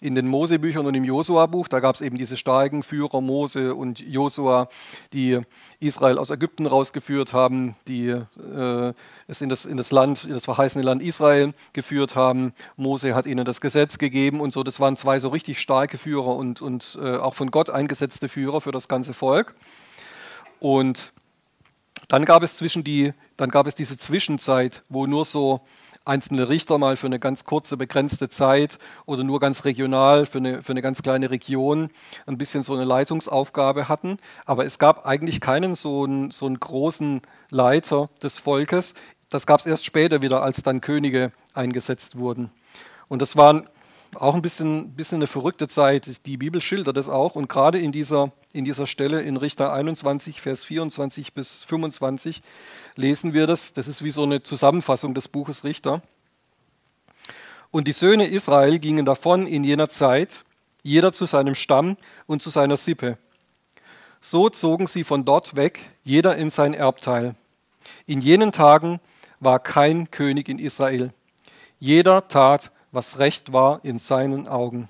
[0.00, 4.00] in den Mosebüchern und im Josua-Buch, da gab es eben diese starken Führer Mose und
[4.00, 4.68] Josua,
[5.12, 5.38] die
[5.78, 8.92] Israel aus Ägypten rausgeführt haben, die äh,
[9.26, 12.52] es in das, in das Land, in das verheißene Land Israel geführt haben.
[12.76, 14.62] Mose hat ihnen das Gesetz gegeben und so.
[14.62, 18.60] Das waren zwei so richtig starke Führer und, und äh, auch von Gott eingesetzte Führer
[18.60, 19.54] für das ganze Volk.
[20.60, 21.12] Und
[22.10, 25.60] dann gab es zwischen die, dann gab es diese Zwischenzeit, wo nur so
[26.04, 30.60] einzelne Richter mal für eine ganz kurze, begrenzte Zeit oder nur ganz regional für eine,
[30.60, 31.88] für eine ganz kleine Region
[32.26, 34.18] ein bisschen so eine Leitungsaufgabe hatten.
[34.44, 38.94] Aber es gab eigentlich keinen so einen, so einen großen Leiter des Volkes.
[39.28, 42.50] Das gab es erst später wieder, als dann Könige eingesetzt wurden.
[43.06, 43.68] Und das waren
[44.16, 46.26] auch ein bisschen, bisschen eine verrückte Zeit.
[46.26, 47.34] Die Bibel schildert es auch.
[47.34, 52.42] Und gerade in dieser, in dieser Stelle in Richter 21, Vers 24 bis 25
[52.96, 53.72] lesen wir das.
[53.72, 56.02] Das ist wie so eine Zusammenfassung des Buches Richter.
[57.70, 60.44] Und die Söhne Israel gingen davon in jener Zeit,
[60.82, 61.96] jeder zu seinem Stamm
[62.26, 63.18] und zu seiner Sippe.
[64.20, 67.36] So zogen sie von dort weg, jeder in sein Erbteil.
[68.06, 69.00] In jenen Tagen
[69.38, 71.12] war kein König in Israel.
[71.78, 74.88] Jeder tat, was recht war in seinen Augen.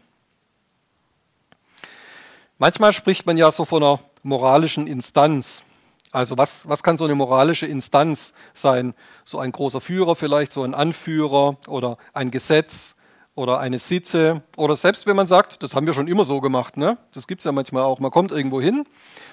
[2.59, 5.65] Manchmal spricht man ja so von einer moralischen Instanz.
[6.13, 8.95] Also was, was kann so eine moralische Instanz sein?
[9.25, 12.97] So ein großer Führer vielleicht, so ein Anführer oder ein Gesetz
[13.35, 16.77] oder eine Sitte oder selbst wenn man sagt, das haben wir schon immer so gemacht,
[16.77, 16.99] ne?
[17.13, 18.85] das gibt es ja manchmal auch, man kommt irgendwo hin,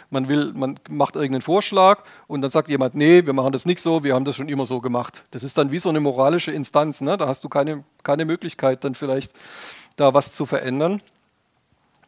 [0.09, 3.81] man, will, man macht irgendeinen Vorschlag und dann sagt jemand, nee, wir machen das nicht
[3.81, 5.25] so, wir haben das schon immer so gemacht.
[5.31, 7.17] Das ist dann wie so eine moralische Instanz, ne?
[7.17, 9.33] da hast du keine, keine Möglichkeit dann vielleicht
[9.95, 11.01] da was zu verändern.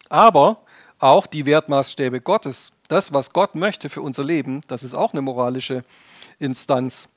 [0.09, 0.61] Aber
[0.99, 5.21] auch die Wertmaßstäbe Gottes, das, was Gott möchte für unser Leben, das ist auch eine
[5.21, 5.81] moralische
[6.39, 7.09] Instanz.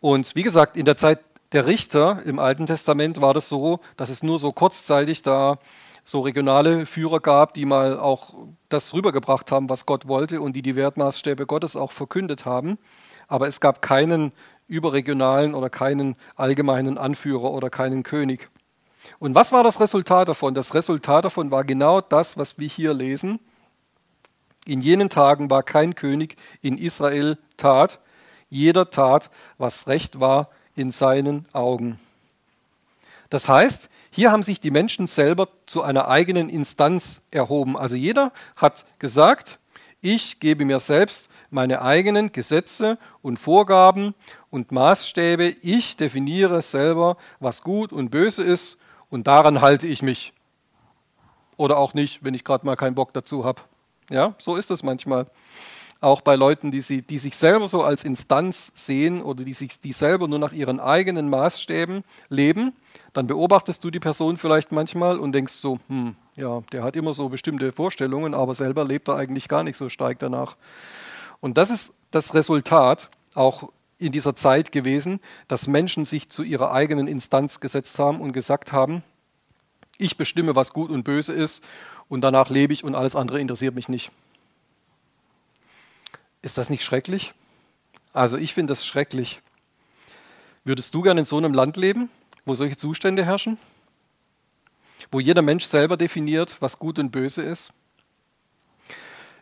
[0.00, 1.20] Und wie gesagt, in der Zeit
[1.52, 5.58] der Richter im Alten Testament war das so, dass es nur so kurzzeitig da
[6.04, 8.34] so regionale Führer gab, die mal auch
[8.68, 12.78] das rübergebracht haben, was Gott wollte und die die Wertmaßstäbe Gottes auch verkündet haben.
[13.28, 14.32] Aber es gab keinen
[14.66, 18.50] überregionalen oder keinen allgemeinen Anführer oder keinen König.
[19.18, 20.54] Und was war das Resultat davon?
[20.54, 23.38] Das Resultat davon war genau das, was wir hier lesen.
[24.64, 28.00] In jenen Tagen war kein König in Israel tat,
[28.48, 31.98] jeder tat, was recht war in seinen Augen.
[33.30, 37.78] Das heißt, hier haben sich die Menschen selber zu einer eigenen Instanz erhoben.
[37.78, 39.58] Also jeder hat gesagt,
[40.02, 44.14] ich gebe mir selbst meine eigenen Gesetze und Vorgaben
[44.50, 45.54] und Maßstäbe.
[45.62, 50.32] Ich definiere selber, was gut und böse ist und daran halte ich mich.
[51.56, 53.62] Oder auch nicht, wenn ich gerade mal keinen Bock dazu habe.
[54.10, 55.26] Ja, so ist es manchmal
[56.02, 59.80] auch bei Leuten, die, sie, die sich selber so als Instanz sehen oder die, sich,
[59.80, 62.72] die selber nur nach ihren eigenen Maßstäben leben,
[63.12, 67.14] dann beobachtest du die Person vielleicht manchmal und denkst so, hm, ja, der hat immer
[67.14, 70.56] so bestimmte Vorstellungen, aber selber lebt er eigentlich gar nicht so stark danach.
[71.40, 76.72] Und das ist das Resultat auch in dieser Zeit gewesen, dass Menschen sich zu ihrer
[76.72, 79.04] eigenen Instanz gesetzt haben und gesagt haben,
[79.98, 81.62] ich bestimme, was gut und böse ist
[82.08, 84.10] und danach lebe ich und alles andere interessiert mich nicht.
[86.42, 87.32] Ist das nicht schrecklich?
[88.12, 89.40] Also ich finde das schrecklich.
[90.64, 92.10] Würdest du gerne in so einem Land leben,
[92.44, 93.58] wo solche Zustände herrschen?
[95.12, 97.72] Wo jeder Mensch selber definiert, was gut und böse ist?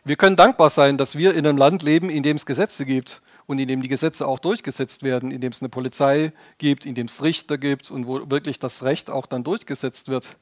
[0.03, 3.21] Wir können dankbar sein, dass wir in einem Land leben, in dem es Gesetze gibt
[3.45, 6.95] und in dem die Gesetze auch durchgesetzt werden, in dem es eine Polizei gibt, in
[6.95, 10.35] dem es Richter gibt und wo wirklich das Recht auch dann durchgesetzt wird.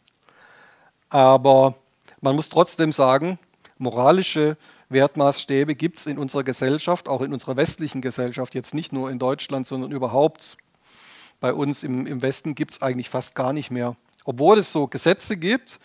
[1.09, 1.75] Aber
[2.21, 3.39] man muss trotzdem sagen,
[3.77, 4.57] moralische
[4.89, 9.19] Wertmaßstäbe gibt es in unserer Gesellschaft, auch in unserer westlichen Gesellschaft, jetzt nicht nur in
[9.19, 10.57] Deutschland, sondern überhaupt.
[11.39, 13.95] Bei uns im, im Westen gibt es eigentlich fast gar nicht mehr.
[14.25, 15.79] Obwohl es so Gesetze gibt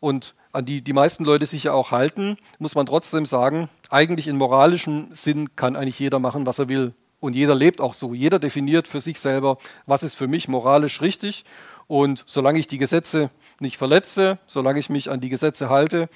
[0.00, 4.28] und an die die meisten Leute sich ja auch halten, muss man trotzdem sagen, eigentlich
[4.28, 6.94] in moralischem Sinn kann eigentlich jeder machen, was er will.
[7.20, 8.14] Und jeder lebt auch so.
[8.14, 11.44] Jeder definiert für sich selber, was ist für mich moralisch richtig.
[11.86, 16.08] Und solange ich die Gesetze nicht verletze, solange ich mich an die Gesetze halte,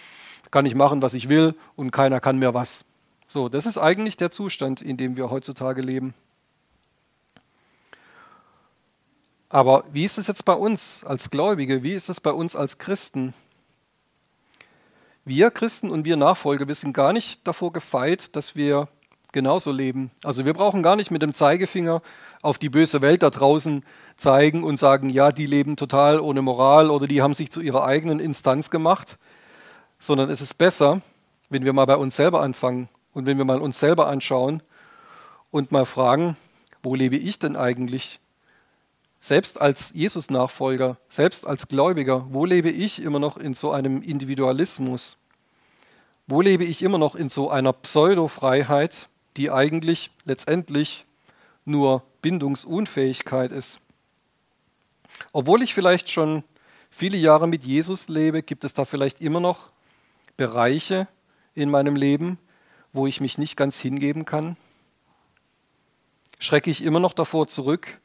[0.51, 2.85] kann ich machen, was ich will und keiner kann mir was.
[3.27, 6.15] So, das ist eigentlich der Zustand, in dem wir heutzutage leben.
[9.49, 11.83] Aber wie ist es jetzt bei uns als Gläubige?
[11.83, 13.33] Wie ist es bei uns als Christen?
[15.25, 18.89] Wir Christen und wir Nachfolger, wir sind gar nicht davor gefeit, dass wir
[19.33, 20.11] genauso leben.
[20.23, 22.01] Also wir brauchen gar nicht mit dem Zeigefinger
[22.43, 23.85] auf die böse Welt da draußen
[24.17, 27.85] zeigen und sagen, ja, die leben total ohne Moral oder die haben sich zu ihrer
[27.85, 29.19] eigenen Instanz gemacht,
[29.99, 31.01] sondern es ist besser,
[31.49, 34.63] wenn wir mal bei uns selber anfangen und wenn wir mal uns selber anschauen
[35.51, 36.37] und mal fragen,
[36.83, 38.21] wo lebe ich denn eigentlich?
[39.21, 45.17] Selbst als Jesus-Nachfolger, selbst als Gläubiger, wo lebe ich immer noch in so einem Individualismus?
[46.27, 51.07] Wo lebe ich immer noch in so einer Pseudo-Freiheit, die eigentlich letztendlich
[51.65, 53.81] nur Bindungsunfähigkeit ist.
[55.33, 56.45] Obwohl ich vielleicht schon
[56.91, 59.71] viele Jahre mit Jesus lebe, gibt es da vielleicht immer noch
[60.37, 61.09] Bereiche
[61.55, 62.39] in meinem Leben,
[62.93, 64.57] wo ich mich nicht ganz hingeben kann?
[66.39, 68.01] Schrecke ich immer noch davor zurück,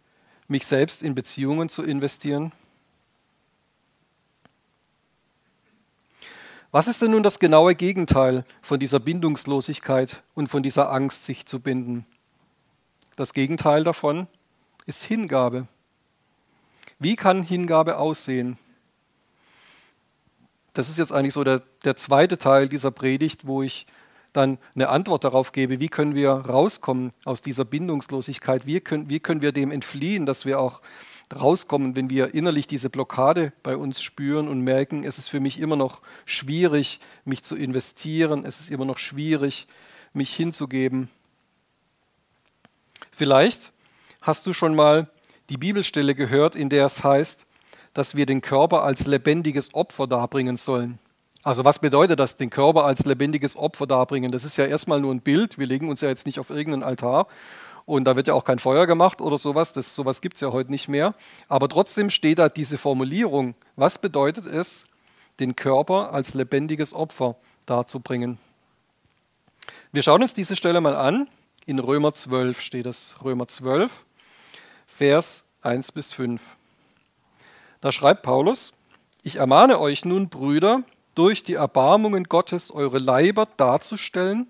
[0.47, 2.51] mich selbst in Beziehungen zu investieren?
[6.73, 11.45] Was ist denn nun das genaue Gegenteil von dieser Bindungslosigkeit und von dieser Angst, sich
[11.45, 12.05] zu binden?
[13.17, 14.27] Das Gegenteil davon
[14.85, 15.67] ist Hingabe.
[16.97, 18.57] Wie kann Hingabe aussehen?
[20.73, 23.85] Das ist jetzt eigentlich so der, der zweite Teil dieser Predigt, wo ich
[24.33, 29.19] dann eine Antwort darauf gebe, wie können wir rauskommen aus dieser Bindungslosigkeit, wie können, wie
[29.19, 30.81] können wir dem entfliehen, dass wir auch
[31.33, 35.59] rauskommen, wenn wir innerlich diese Blockade bei uns spüren und merken, es ist für mich
[35.59, 39.67] immer noch schwierig, mich zu investieren, es ist immer noch schwierig,
[40.13, 41.09] mich hinzugeben.
[43.11, 43.71] Vielleicht
[44.21, 45.09] hast du schon mal
[45.49, 47.45] die Bibelstelle gehört, in der es heißt,
[47.93, 50.99] dass wir den Körper als lebendiges Opfer darbringen sollen.
[51.43, 54.31] Also was bedeutet das, den Körper als lebendiges Opfer darbringen?
[54.31, 55.57] Das ist ja erstmal nur ein Bild.
[55.57, 57.27] Wir legen uns ja jetzt nicht auf irgendeinen Altar
[57.85, 59.73] und da wird ja auch kein Feuer gemacht oder sowas.
[59.73, 61.15] Das, sowas gibt es ja heute nicht mehr.
[61.47, 63.55] Aber trotzdem steht da diese Formulierung.
[63.75, 64.85] Was bedeutet es,
[65.39, 68.37] den Körper als lebendiges Opfer darzubringen?
[69.91, 71.27] Wir schauen uns diese Stelle mal an.
[71.65, 73.15] In Römer 12 steht es.
[73.23, 74.05] Römer 12,
[74.87, 76.57] Vers 1 bis 5.
[77.81, 78.73] Da schreibt Paulus,
[79.23, 80.83] ich ermahne euch nun, Brüder,
[81.15, 84.47] durch die Erbarmungen Gottes eure Leiber darzustellen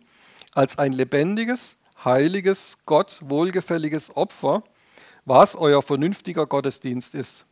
[0.54, 4.64] als ein lebendiges, heiliges, Gott wohlgefälliges Opfer,
[5.24, 7.46] was euer vernünftiger Gottesdienst ist.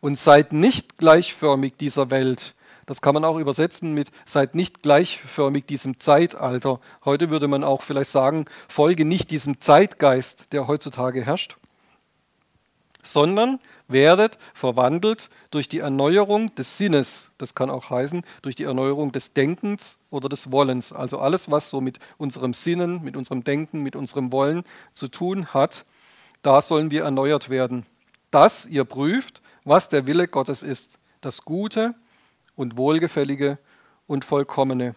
[0.00, 2.54] Und seid nicht gleichförmig dieser Welt.
[2.84, 6.80] Das kann man auch übersetzen mit seid nicht gleichförmig diesem Zeitalter.
[7.04, 11.56] Heute würde man auch vielleicht sagen, folge nicht diesem Zeitgeist, der heutzutage herrscht,
[13.02, 13.60] sondern
[13.90, 17.30] werdet verwandelt durch die Erneuerung des Sinnes.
[17.38, 20.92] Das kann auch heißen, durch die Erneuerung des Denkens oder des Wollens.
[20.92, 25.46] Also alles, was so mit unserem Sinnen, mit unserem Denken, mit unserem Wollen zu tun
[25.54, 25.84] hat,
[26.42, 27.84] da sollen wir erneuert werden.
[28.30, 31.94] Dass ihr prüft, was der Wille Gottes ist, das Gute
[32.56, 33.58] und Wohlgefällige
[34.06, 34.94] und Vollkommene.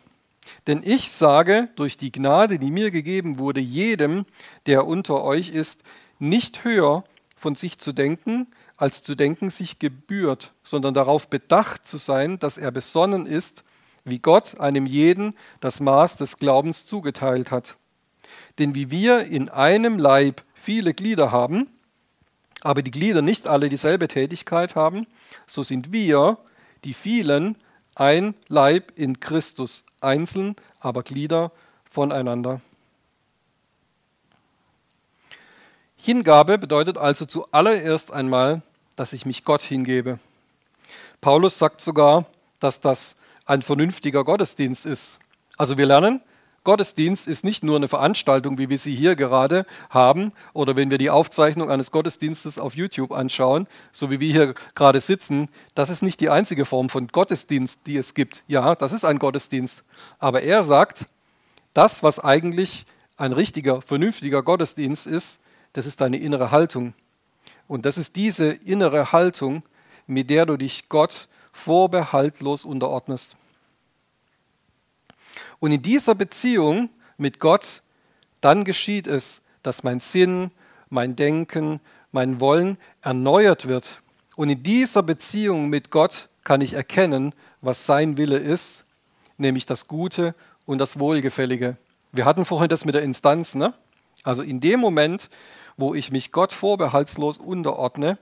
[0.68, 4.26] Denn ich sage durch die Gnade, die mir gegeben wurde, jedem,
[4.66, 5.84] der unter euch ist,
[6.20, 7.04] nicht höher
[7.36, 8.48] von sich zu denken,
[8.84, 13.64] als zu denken sich gebührt, sondern darauf bedacht zu sein, dass er besonnen ist,
[14.04, 17.78] wie Gott einem jeden das Maß des Glaubens zugeteilt hat.
[18.60, 21.70] Denn wie wir in einem Leib viele Glieder haben,
[22.60, 25.08] aber die Glieder nicht alle dieselbe Tätigkeit haben,
[25.48, 26.38] so sind wir,
[26.84, 27.56] die vielen,
[27.96, 31.54] ein Leib in Christus, einzeln, aber Glieder
[31.90, 32.60] voneinander.
[35.96, 38.62] Hingabe bedeutet also zuallererst einmal,
[38.96, 40.20] dass ich mich Gott hingebe.
[41.22, 42.26] Paulus sagt sogar,
[42.60, 45.20] dass das ein vernünftiger Gottesdienst ist.
[45.58, 46.22] Also wir lernen,
[46.64, 50.98] Gottesdienst ist nicht nur eine Veranstaltung, wie wir sie hier gerade haben, oder wenn wir
[50.98, 55.50] die Aufzeichnung eines Gottesdienstes auf YouTube anschauen, so wie wir hier gerade sitzen.
[55.76, 58.44] Das ist nicht die einzige Form von Gottesdienst, die es gibt.
[58.48, 59.84] Ja, das ist ein Gottesdienst.
[60.20, 61.06] Aber er sagt,
[61.74, 62.86] das, was eigentlich
[63.18, 65.42] ein richtiger, vernünftiger Gottesdienst ist,
[65.74, 66.94] das ist deine innere Haltung.
[67.68, 69.64] Und das ist diese innere Haltung,
[70.08, 73.36] mit der du dich Gott vorbehaltlos unterordnest.
[75.60, 77.82] Und in dieser Beziehung mit Gott,
[78.42, 80.52] dann geschieht es, dass mein Sinn,
[80.90, 81.80] mein Denken,
[82.12, 84.02] mein Wollen erneuert wird.
[84.36, 88.84] Und in dieser Beziehung mit Gott kann ich erkennen, was sein Wille ist,
[89.38, 91.78] nämlich das Gute und das Wohlgefällige.
[92.12, 93.56] Wir hatten vorhin das mit der Instanz.
[93.56, 93.74] Ne?
[94.24, 95.30] Also in dem Moment,
[95.78, 98.18] wo ich mich Gott vorbehaltslos unterordne,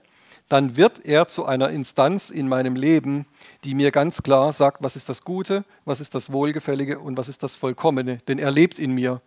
[0.48, 3.26] dann wird er zu einer Instanz in meinem Leben,
[3.64, 7.28] die mir ganz klar sagt, was ist das Gute, was ist das Wohlgefällige und was
[7.28, 8.18] ist das Vollkommene.
[8.28, 9.22] Denn er lebt in mir.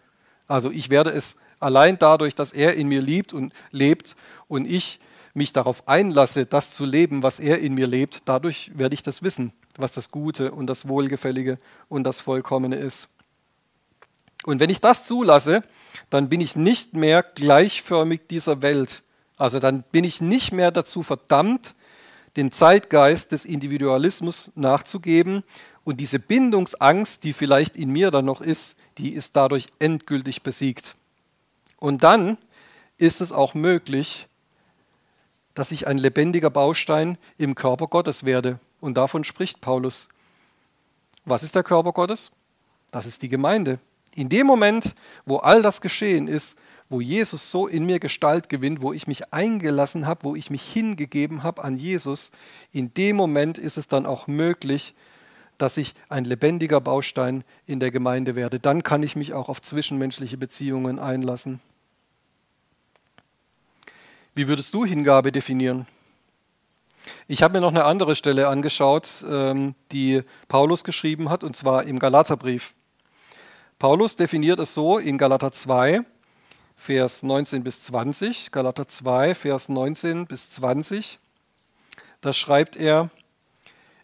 [0.47, 4.15] Also ich werde es allein dadurch, dass er in mir liebt und lebt
[4.47, 4.99] und ich
[5.33, 9.23] mich darauf einlasse, das zu leben, was er in mir lebt, dadurch werde ich das
[9.23, 11.59] wissen, was das Gute und das Wohlgefällige
[11.89, 13.09] und das Vollkommene ist.
[14.45, 15.63] Und wenn ich das zulasse,
[16.09, 19.01] dann bin ich nicht mehr gleichförmig dieser Welt.
[19.37, 21.73] Also dann bin ich nicht mehr dazu verdammt,
[22.35, 25.43] den Zeitgeist des Individualismus nachzugeben.
[25.83, 30.95] Und diese Bindungsangst, die vielleicht in mir dann noch ist, die ist dadurch endgültig besiegt.
[31.79, 32.37] Und dann
[32.97, 34.27] ist es auch möglich,
[35.53, 38.59] dass ich ein lebendiger Baustein im Körper Gottes werde.
[38.79, 40.07] Und davon spricht Paulus.
[41.23, 42.31] Was ist der Körper Gottes?
[42.91, 43.79] Das ist die Gemeinde.
[44.15, 46.57] In dem Moment, wo all das geschehen ist,
[46.89, 50.63] wo Jesus so in mir Gestalt gewinnt, wo ich mich eingelassen habe, wo ich mich
[50.63, 52.31] hingegeben habe an Jesus,
[52.71, 54.93] in dem Moment ist es dann auch möglich,
[55.57, 58.59] dass ich ein lebendiger Baustein in der Gemeinde werde.
[58.59, 61.59] Dann kann ich mich auch auf zwischenmenschliche Beziehungen einlassen.
[64.33, 65.87] Wie würdest du Hingabe definieren?
[67.27, 71.85] Ich habe mir noch eine andere Stelle angeschaut, ähm, die Paulus geschrieben hat, und zwar
[71.85, 72.74] im Galaterbrief.
[73.77, 76.01] Paulus definiert es so in Galater 2,
[76.77, 78.51] Vers 19 bis 20.
[78.53, 81.19] Galater 2, Vers 19 bis 20.
[82.21, 83.09] Da schreibt er,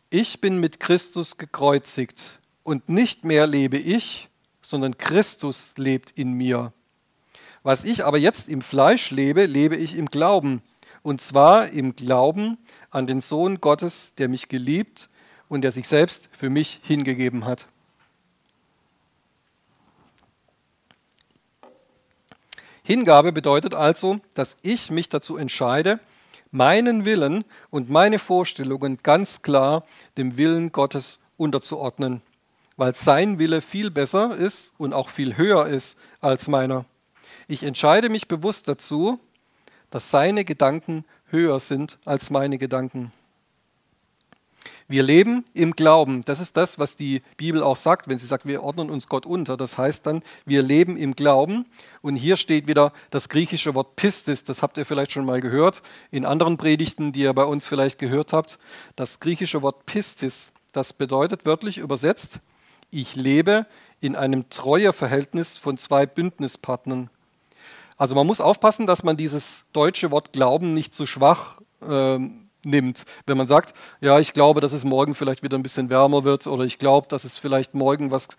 [0.10, 4.28] ich bin mit Christus gekreuzigt und nicht mehr lebe ich,
[4.62, 6.74] sondern Christus lebt in mir.
[7.64, 10.62] Was ich aber jetzt im Fleisch lebe, lebe ich im Glauben.
[11.02, 12.58] Und zwar im Glauben
[12.90, 15.10] an den Sohn Gottes, der mich geliebt
[15.48, 17.68] und der sich selbst für mich hingegeben hat.
[22.92, 26.02] Hingabe bedeutet also, dass ich mich dazu entscheide,
[26.52, 29.86] meinen Willen und meine Vorstellungen ganz klar
[30.18, 32.22] dem Willen Gottes unterzuordnen,
[32.76, 36.84] weil sein Wille viel besser ist und auch viel höher ist als meiner.
[37.48, 39.22] Ich entscheide mich bewusst dazu,
[39.90, 43.14] dass seine Gedanken höher sind als meine Gedanken.
[44.92, 46.26] Wir leben im Glauben.
[46.26, 49.26] Das ist das, was die Bibel auch sagt, wenn sie sagt, wir ordnen uns Gott
[49.26, 49.56] unter.
[49.56, 51.66] Das heißt dann, wir leben im Glauben.
[52.02, 54.44] Und hier steht wieder das griechische Wort Pistis.
[54.44, 58.00] Das habt ihr vielleicht schon mal gehört in anderen Predigten, die ihr bei uns vielleicht
[58.00, 58.60] gehört habt.
[58.98, 62.40] Das griechische Wort Pistis, das bedeutet wörtlich übersetzt,
[62.90, 63.68] ich lebe
[64.02, 67.10] in einem Treueverhältnis von zwei Bündnispartnern.
[67.96, 73.06] Also man muss aufpassen, dass man dieses deutsche Wort Glauben nicht zu schwach ähm, nimmt.
[73.26, 76.48] Wenn man sagt, ja, ich glaube, dass es morgen vielleicht wieder ein bisschen wärmer wird
[76.48, 78.30] oder ich glaube, dass es vielleicht morgen was,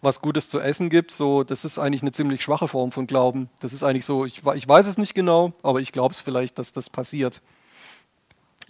[0.00, 3.48] was Gutes zu essen gibt, so, das ist eigentlich eine ziemlich schwache Form von Glauben.
[3.60, 6.58] Das ist eigentlich so, ich, ich weiß es nicht genau, aber ich glaube es vielleicht,
[6.58, 7.40] dass das passiert.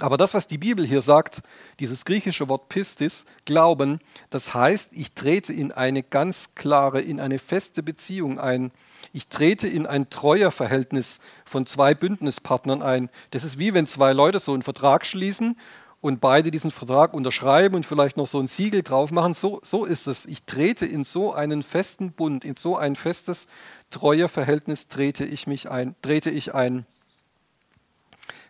[0.03, 1.43] Aber das, was die Bibel hier sagt,
[1.81, 7.39] dieses griechische Wort Pistis, Glauben, das heißt, ich trete in eine ganz klare, in eine
[7.39, 8.73] feste Beziehung ein
[9.13, 13.11] ich trete in ein Treuerverhältnis von zwei Bündnispartnern ein.
[13.31, 15.59] Das ist wie wenn zwei Leute so einen Vertrag schließen
[16.01, 19.35] und beide diesen Vertrag unterschreiben und vielleicht noch so ein Siegel drauf machen.
[19.35, 20.25] So, so ist es.
[20.25, 23.49] Ich trete in so einen festen Bund, in so ein festes
[23.91, 26.87] Treuerverhältnis trete ich mich ein, trete ich ein.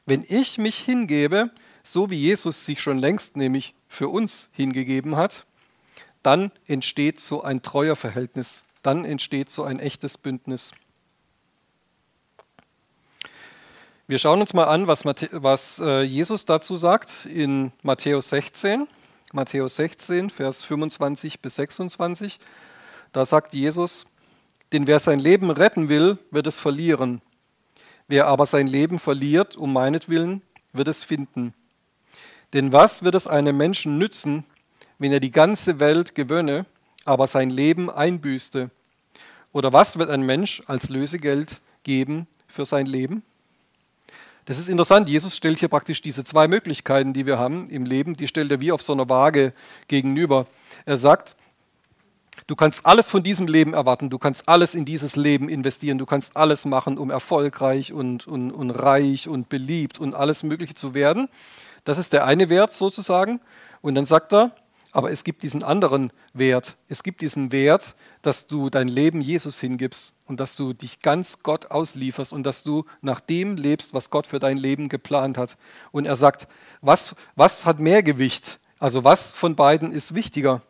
[0.07, 1.51] Wenn ich mich hingebe,
[1.83, 5.47] so wie Jesus sich schon längst nämlich für uns hingegeben hat,
[6.23, 10.73] dann entsteht so ein Treuerverhältnis dann entsteht so ein echtes Bündnis.
[14.09, 18.89] Wir schauen uns mal an, was, was äh, Jesus dazu sagt in Matthäus 16.
[19.33, 22.39] Matthäus 16, Vers 25 bis 26.
[23.13, 24.07] Da sagt Jesus,
[24.73, 27.23] denn wer sein Leben retten will, wird es verlieren.
[28.09, 30.43] Wer aber sein Leben verliert, um meinetwillen,
[30.73, 31.55] wird es finden.
[32.53, 34.45] Denn was wird es einem Menschen nützen,
[34.99, 36.67] wenn er die ganze Welt gewönne
[37.05, 38.71] aber sein Leben einbüßte?
[39.53, 43.23] Oder was wird ein Mensch als Lösegeld geben für sein Leben?
[44.45, 45.09] Das ist interessant.
[45.09, 48.61] Jesus stellt hier praktisch diese zwei Möglichkeiten, die wir haben im Leben, die stellt er
[48.61, 49.53] wie auf so einer Waage
[49.89, 50.47] gegenüber.
[50.85, 51.37] Er sagt,
[52.53, 56.05] du kannst alles von diesem Leben erwarten, du kannst alles in dieses Leben investieren, du
[56.05, 60.93] kannst alles machen, um erfolgreich und, und, und reich und beliebt und alles Mögliche zu
[60.93, 61.31] werden.
[61.85, 63.41] Das ist der eine Wert sozusagen.
[63.81, 64.55] Und dann sagt er,
[64.93, 66.77] Aber es gibt diesen anderen Wert.
[66.89, 71.43] Es gibt diesen Wert, dass du dein Leben Jesus hingibst und dass du dich ganz
[71.43, 75.57] Gott auslieferst und dass du nach dem lebst, was Gott für dein Leben geplant hat.
[75.91, 76.49] Und er sagt,
[76.83, 78.61] was, was hat mehr Gewicht?
[78.79, 80.61] Also was von beiden ist wichtiger?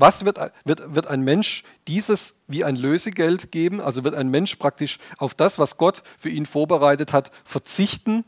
[0.00, 3.80] Was wird, wird, wird ein Mensch dieses wie ein Lösegeld geben?
[3.80, 8.24] Also wird ein Mensch praktisch auf das, was Gott für ihn vorbereitet hat, verzichten,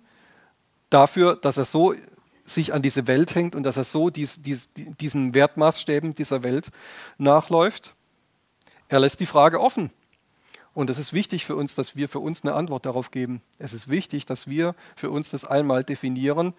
[0.91, 1.95] dafür, dass er so
[2.43, 6.71] sich an diese Welt hängt und dass er so dies, dies, diesen Wertmaßstäben dieser Welt
[7.19, 7.95] nachläuft?
[8.89, 9.93] Er lässt die Frage offen.
[10.75, 13.43] Und es ist wichtig für uns, dass wir für uns eine Antwort darauf geben.
[13.61, 16.53] Es ist wichtig, dass wir für uns das einmal definieren.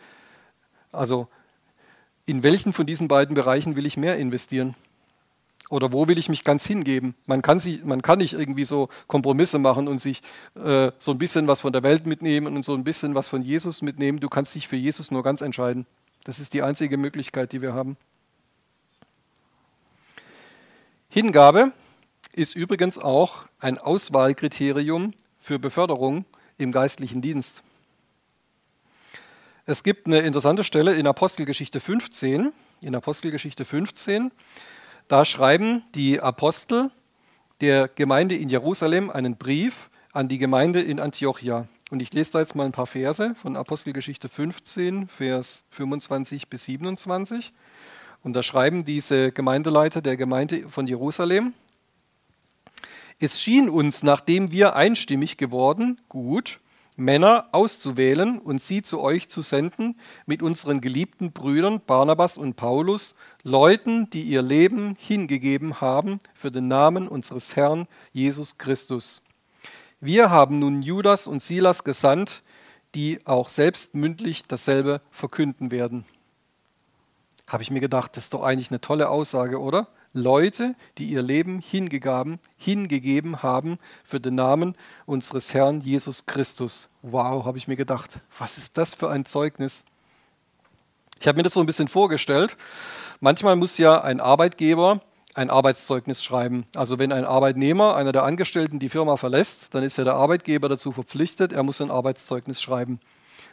[0.94, 1.28] Also
[2.26, 4.76] in welchen von diesen beiden Bereichen will ich mehr investieren?
[5.72, 7.16] Oder wo will ich mich ganz hingeben?
[7.26, 10.22] Man kann, sich, man kann nicht irgendwie so Kompromisse machen und sich
[10.62, 13.42] äh, so ein bisschen was von der Welt mitnehmen und so ein bisschen was von
[13.42, 14.20] Jesus mitnehmen.
[14.20, 15.86] Du kannst dich für Jesus nur ganz entscheiden.
[16.26, 17.96] Das ist die einzige Möglichkeit, die wir haben.
[21.08, 21.72] Hingabe
[22.34, 26.26] ist übrigens auch ein Auswahlkriterium für Beförderung
[26.58, 27.64] im geistlichen Dienst.
[29.66, 32.52] Es gibt eine interessante Stelle in Apostelgeschichte 15.
[32.82, 34.32] In Apostelgeschichte 15
[35.12, 36.90] da schreiben die Apostel
[37.60, 41.68] der Gemeinde in Jerusalem einen Brief an die Gemeinde in Antiochia.
[41.90, 46.64] Und ich lese da jetzt mal ein paar Verse von Apostelgeschichte 15, Vers 25 bis
[46.64, 47.52] 27.
[48.24, 51.54] Und da schreiben diese Gemeindeleiter der Gemeinde von Jerusalem,
[53.20, 56.62] es schien uns, nachdem wir einstimmig geworden, gut,
[57.02, 63.16] Männer auszuwählen und sie zu euch zu senden mit unseren geliebten Brüdern Barnabas und Paulus,
[63.44, 69.22] Leuten, die ihr Leben hingegeben haben für den Namen unseres Herrn Jesus Christus.
[70.00, 72.44] Wir haben nun Judas und Silas gesandt,
[72.96, 76.06] die auch selbst mündlich dasselbe verkünden werden.
[77.48, 79.88] Habe ich mir gedacht, das ist doch eigentlich eine tolle Aussage, oder?
[80.14, 86.90] Leute, die ihr Leben hingegeben, hingegeben haben für den Namen unseres Herrn Jesus Christus.
[87.02, 89.86] Wow, habe ich mir gedacht, was ist das für ein Zeugnis?
[91.20, 92.58] Ich habe mir das so ein bisschen vorgestellt.
[93.20, 95.00] Manchmal muss ja ein Arbeitgeber
[95.34, 96.66] ein Arbeitszeugnis schreiben.
[96.76, 100.68] Also wenn ein Arbeitnehmer, einer der Angestellten, die Firma verlässt, dann ist ja der Arbeitgeber
[100.68, 103.00] dazu verpflichtet, er muss ein Arbeitszeugnis schreiben.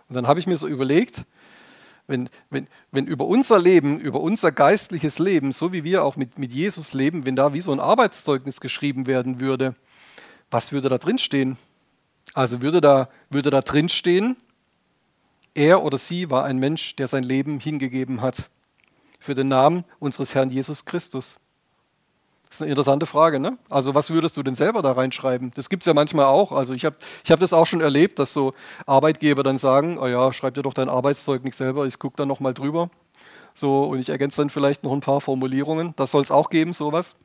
[0.08, 1.24] Und dann habe ich mir so überlegt,
[2.08, 6.38] wenn, wenn, wenn über unser Leben, über unser geistliches Leben, so wie wir auch mit,
[6.38, 9.74] mit Jesus leben, wenn da wie so ein Arbeitszeugnis geschrieben werden würde,
[10.50, 11.58] was würde da drin stehen?
[12.34, 14.36] Also würde da, würde da drin stehen,
[15.54, 18.48] er oder sie war ein Mensch, der sein Leben hingegeben hat
[19.18, 21.38] für den Namen unseres Herrn Jesus Christus.
[22.48, 23.38] Das ist eine interessante Frage.
[23.38, 23.58] Ne?
[23.68, 25.50] Also was würdest du denn selber da reinschreiben?
[25.54, 26.52] Das gibt es ja manchmal auch.
[26.52, 28.54] Also ich habe ich hab das auch schon erlebt, dass so
[28.86, 32.54] Arbeitgeber dann sagen, oh ja, schreib dir doch dein Arbeitszeugnis selber, ich gucke dann nochmal
[32.54, 32.90] drüber.
[33.52, 35.92] So, und ich ergänze dann vielleicht noch ein paar Formulierungen.
[35.96, 37.16] Das soll es auch geben, sowas.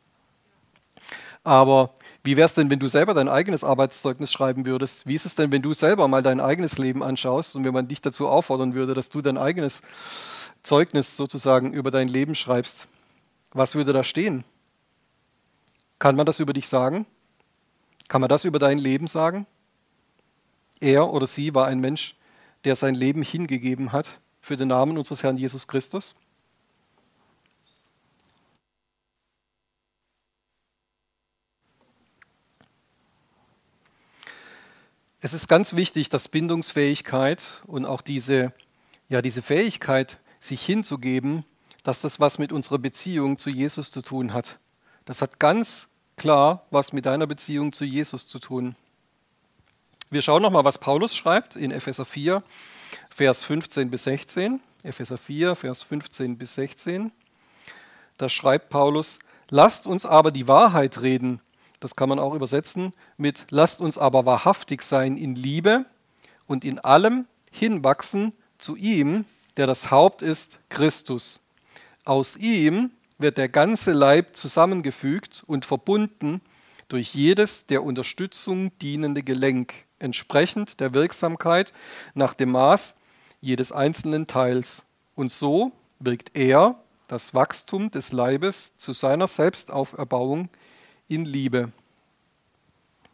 [1.43, 1.91] Aber
[2.24, 5.05] wie wäre es denn, wenn du selber dein eigenes Arbeitszeugnis schreiben würdest?
[5.05, 7.88] Wie ist es denn, wenn du selber mal dein eigenes Leben anschaust und wenn man
[7.88, 9.82] dich dazu auffordern würde, dass du dein eigenes
[10.63, 12.88] Zeugnis sozusagen über dein Leben schreibst?
[13.51, 14.45] Was würde da stehen?
[16.04, 17.06] Kann man das über dich sagen?
[18.10, 19.47] Kann man das über dein Leben sagen?
[20.82, 22.14] Er oder sie war ein Mensch,
[22.66, 26.14] der sein Leben hingegeben hat für den Namen unseres Herrn Jesus Christus.
[35.22, 38.51] Es ist ganz wichtig, dass Bindungsfähigkeit und auch diese,
[39.08, 41.45] ja, diese Fähigkeit, sich hinzugeben,
[41.84, 44.60] dass das was mit unserer Beziehung zu Jesus zu tun hat.
[45.06, 45.88] Das hat ganz
[46.18, 48.76] klar was mit deiner Beziehung zu Jesus zu tun.
[50.09, 52.43] Wir schauen nochmal, was Paulus schreibt in Epheser 4,
[53.09, 54.59] Vers 15 bis 16.
[54.84, 57.11] Epheser 4, Vers 15 bis 16.
[58.18, 61.41] Da schreibt Paulus, lasst uns aber die Wahrheit reden.
[61.80, 65.86] Das kann man auch übersetzen mit, lasst uns aber wahrhaftig sein in Liebe
[66.45, 69.26] und in allem hinwachsen zu ihm,
[69.57, 71.39] der das Haupt ist, Christus.
[72.05, 72.91] Aus ihm
[73.24, 76.41] wird der ganze Leib zusammengefügt und verbunden
[76.89, 81.74] durch jedes der Unterstützung dienende Gelenk, entsprechend der Wirksamkeit
[82.13, 82.93] nach dem Maß
[83.41, 84.86] jedes einzelnen Teils.
[85.15, 86.76] Und so wirkt er
[87.07, 90.49] das Wachstum des Leibes zu seiner Selbstauferbauung
[91.07, 91.71] in Liebe.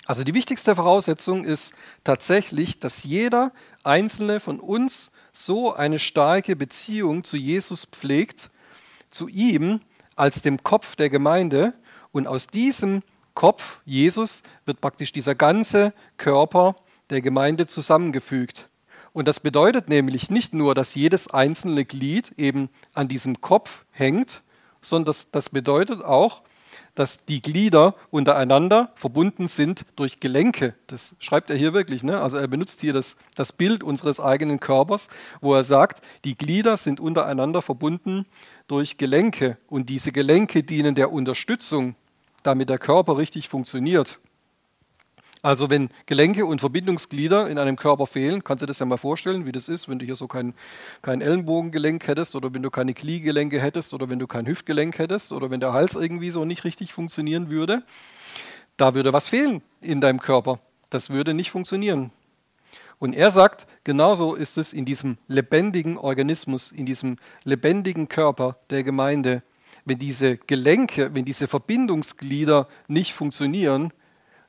[0.05, 3.51] Also die wichtigste Voraussetzung ist tatsächlich, dass jeder
[3.83, 8.49] einzelne von uns so eine starke Beziehung zu Jesus pflegt,
[9.11, 9.81] zu ihm
[10.19, 11.73] als dem Kopf der Gemeinde.
[12.11, 13.03] Und aus diesem
[13.33, 16.75] Kopf, Jesus, wird praktisch dieser ganze Körper
[17.09, 18.67] der Gemeinde zusammengefügt.
[19.13, 24.43] Und das bedeutet nämlich nicht nur, dass jedes einzelne Glied eben an diesem Kopf hängt,
[24.81, 26.43] sondern das, das bedeutet auch,
[26.99, 30.75] dass die Glieder untereinander verbunden sind durch Gelenke.
[30.87, 32.03] Das schreibt er hier wirklich.
[32.03, 32.19] Ne?
[32.19, 35.07] Also er benutzt hier das, das Bild unseres eigenen Körpers,
[35.39, 38.25] wo er sagt, die Glieder sind untereinander verbunden
[38.67, 39.57] durch Gelenke.
[39.69, 41.95] Und diese Gelenke dienen der Unterstützung,
[42.43, 44.19] damit der Körper richtig funktioniert.
[45.41, 48.97] Also wenn Gelenke und Verbindungsglieder in einem Körper fehlen, kannst du dir das ja mal
[48.97, 50.53] vorstellen, wie das ist, wenn du hier so kein,
[51.01, 55.31] kein Ellenbogengelenk hättest oder wenn du keine Kniegelenke hättest oder wenn du kein Hüftgelenk hättest
[55.31, 57.83] oder wenn der Hals irgendwie so nicht richtig funktionieren würde.
[58.75, 60.59] Da würde was fehlen in deinem Körper.
[60.89, 62.11] Das würde nicht funktionieren.
[62.97, 67.15] Und er sagt, genauso ist es in diesem lebendigen Organismus, in diesem
[67.45, 69.41] lebendigen Körper der Gemeinde.
[69.85, 73.93] Wenn diese Gelenke, wenn diese Verbindungsglieder nicht funktionieren,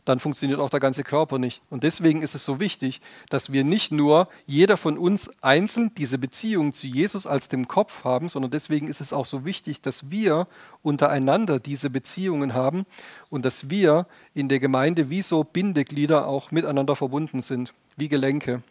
[0.04, 1.62] dann funktioniert auch der ganze Körper nicht.
[1.70, 6.18] Und deswegen ist es so wichtig, dass wir nicht nur jeder von uns einzeln diese
[6.18, 10.10] Beziehung zu Jesus als dem Kopf haben, sondern deswegen ist es auch so wichtig, dass
[10.10, 10.46] wir
[10.82, 12.86] untereinander diese Beziehungen haben
[13.28, 18.62] und dass wir in der Gemeinde wie so Bindeglieder auch miteinander verbunden sind, wie Gelenke.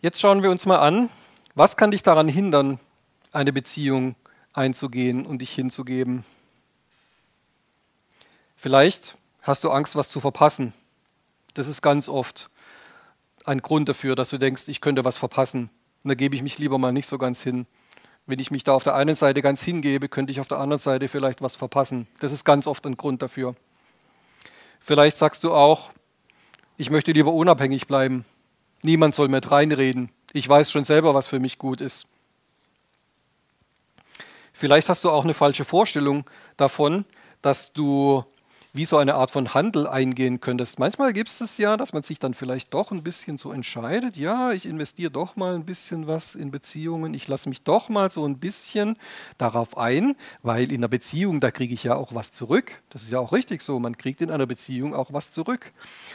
[0.00, 1.08] Jetzt schauen wir uns mal an,
[1.56, 2.78] was kann dich daran hindern,
[3.32, 4.14] eine Beziehung
[4.52, 6.24] einzugehen und dich hinzugeben.
[8.60, 10.74] Vielleicht hast du Angst, was zu verpassen.
[11.54, 12.50] Das ist ganz oft
[13.44, 15.70] ein Grund dafür, dass du denkst, ich könnte was verpassen.
[16.02, 17.66] Und da gebe ich mich lieber mal nicht so ganz hin.
[18.26, 20.80] Wenn ich mich da auf der einen Seite ganz hingebe, könnte ich auf der anderen
[20.80, 22.08] Seite vielleicht was verpassen.
[22.18, 23.54] Das ist ganz oft ein Grund dafür.
[24.80, 25.92] Vielleicht sagst du auch,
[26.76, 28.24] ich möchte lieber unabhängig bleiben.
[28.82, 30.10] Niemand soll mir reinreden.
[30.32, 32.08] Ich weiß schon selber, was für mich gut ist.
[34.52, 37.04] Vielleicht hast du auch eine falsche Vorstellung davon,
[37.40, 38.24] dass du
[38.74, 40.78] wie so eine Art von Handel eingehen könntest.
[40.78, 44.52] Manchmal gibt es ja, dass man sich dann vielleicht doch ein bisschen so entscheidet, ja,
[44.52, 48.26] ich investiere doch mal ein bisschen was in Beziehungen, ich lasse mich doch mal so
[48.26, 48.96] ein bisschen
[49.38, 52.82] darauf ein, weil in einer Beziehung, da kriege ich ja auch was zurück.
[52.90, 55.72] Das ist ja auch richtig so, man kriegt in einer Beziehung auch was zurück.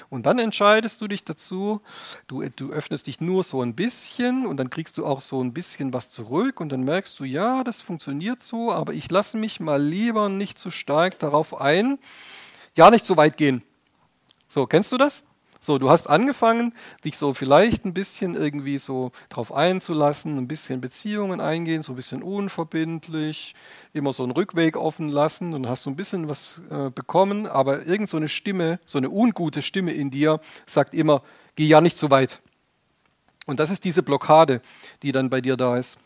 [0.09, 1.81] Und dann entscheidest du dich dazu,
[2.27, 5.53] du, du öffnest dich nur so ein bisschen und dann kriegst du auch so ein
[5.53, 9.59] bisschen was zurück und dann merkst du, ja, das funktioniert so, aber ich lasse mich
[9.59, 11.97] mal lieber nicht zu stark darauf ein,
[12.75, 13.63] ja nicht so weit gehen.
[14.47, 15.23] So, kennst du das?
[15.59, 16.73] So, du hast angefangen,
[17.05, 21.95] dich so vielleicht ein bisschen irgendwie so drauf einzulassen, ein bisschen Beziehungen eingehen, so ein
[21.95, 23.55] bisschen unverbindlich,
[23.93, 27.85] immer so einen Rückweg offen lassen und hast so ein bisschen was äh, bekommen, aber
[27.85, 31.23] irgend so eine Stimme, so eine ungute Stimme in dir sagt immer,
[31.55, 32.41] geh ja nicht so weit.
[33.45, 34.61] Und das ist diese Blockade,
[35.01, 35.97] die dann bei dir da ist.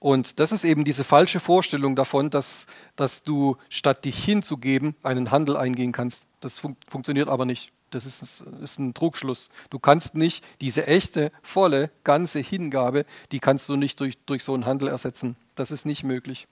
[0.00, 5.30] Und das ist eben diese falsche Vorstellung davon, dass, dass du statt dich hinzugeben einen
[5.30, 6.24] Handel eingehen kannst.
[6.40, 7.70] Das fun funktioniert aber nicht.
[7.90, 9.50] Das ist, ist ein Trugschluss.
[9.68, 14.54] Du kannst nicht diese echte, volle, ganze Hingabe, die kannst du nicht durch, durch so
[14.54, 15.36] einen Handel ersetzen.
[15.54, 16.48] Das ist nicht möglich.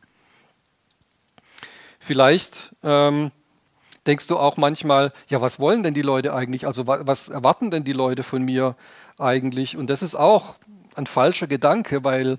[1.98, 3.30] Vielleicht ähm,
[4.06, 6.66] denkst du auch manchmal, ja, was wollen denn die Leute eigentlich?
[6.66, 8.76] Also was erwarten denn die Leute von mir
[9.16, 9.78] eigentlich?
[9.78, 10.58] Und das ist auch
[10.96, 12.38] ein falscher Gedanke, weil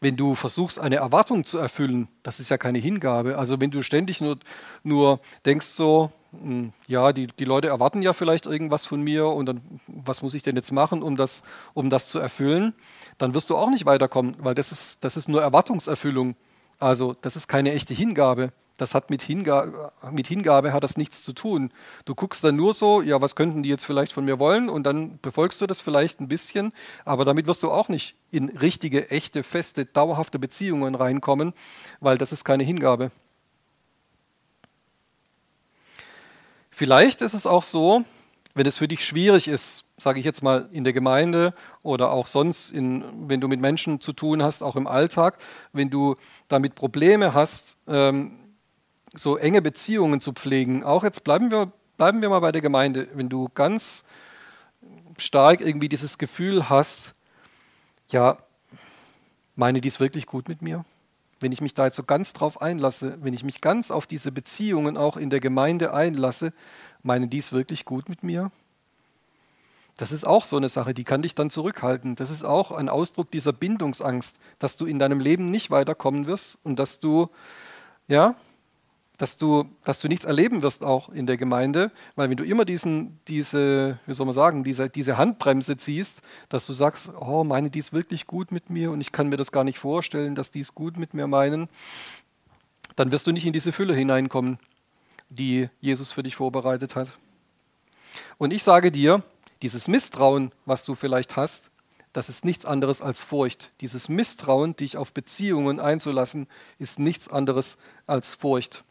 [0.00, 3.38] wenn du versuchst, eine Erwartung zu erfüllen, das ist ja keine Hingabe.
[3.38, 4.38] Also wenn du ständig nur,
[4.82, 9.46] nur denkst so, hm, ja, die, die Leute erwarten ja vielleicht irgendwas von mir und
[9.46, 11.42] dann, was muss ich denn jetzt machen, um das,
[11.72, 12.74] um das zu erfüllen,
[13.18, 16.36] dann wirst du auch nicht weiterkommen, weil das ist, das ist nur Erwartungserfüllung.
[16.78, 18.52] Also das ist keine echte Hingabe.
[18.76, 21.72] Das hat mit Hingabe, mit Hingabe hat das nichts zu tun.
[22.04, 24.82] Du guckst dann nur so, ja, was könnten die jetzt vielleicht von mir wollen und
[24.84, 26.72] dann befolgst du das vielleicht ein bisschen,
[27.04, 31.54] aber damit wirst du auch nicht in richtige, echte, feste, dauerhafte Beziehungen reinkommen,
[32.00, 33.10] weil das ist keine Hingabe.
[36.70, 38.04] Vielleicht ist es auch so,
[38.52, 42.26] wenn es für dich schwierig ist, sage ich jetzt mal in der Gemeinde oder auch
[42.26, 45.38] sonst, in, wenn du mit Menschen zu tun hast, auch im Alltag,
[45.72, 46.16] wenn du
[46.48, 48.32] damit Probleme hast, ähm,
[49.16, 50.84] so enge Beziehungen zu pflegen.
[50.84, 53.08] Auch jetzt bleiben wir, bleiben wir mal bei der Gemeinde.
[53.14, 54.04] Wenn du ganz
[55.18, 57.14] stark irgendwie dieses Gefühl hast,
[58.08, 58.38] ja,
[59.54, 60.84] meine die es wirklich gut mit mir?
[61.40, 64.32] Wenn ich mich da jetzt so ganz drauf einlasse, wenn ich mich ganz auf diese
[64.32, 66.52] Beziehungen auch in der Gemeinde einlasse,
[67.02, 68.50] meinen die es wirklich gut mit mir?
[69.98, 72.16] Das ist auch so eine Sache, die kann dich dann zurückhalten.
[72.16, 76.58] Das ist auch ein Ausdruck dieser Bindungsangst, dass du in deinem Leben nicht weiterkommen wirst
[76.62, 77.30] und dass du,
[78.06, 78.34] ja,
[79.18, 82.64] dass du, dass du nichts erleben wirst auch in der Gemeinde, weil wenn du immer
[82.64, 87.70] diesen, diese, wie soll man sagen, diese, diese Handbremse ziehst, dass du sagst, oh, meine
[87.70, 90.50] die ist wirklich gut mit mir und ich kann mir das gar nicht vorstellen, dass
[90.50, 91.68] die es gut mit mir meinen,
[92.94, 94.58] dann wirst du nicht in diese Fülle hineinkommen,
[95.28, 97.12] die Jesus für dich vorbereitet hat.
[98.38, 99.22] Und ich sage dir,
[99.62, 101.70] dieses Misstrauen, was du vielleicht hast,
[102.12, 103.72] das ist nichts anderes als Furcht.
[103.82, 106.46] Dieses Misstrauen, dich auf Beziehungen einzulassen,
[106.78, 108.84] ist nichts anderes als Furcht.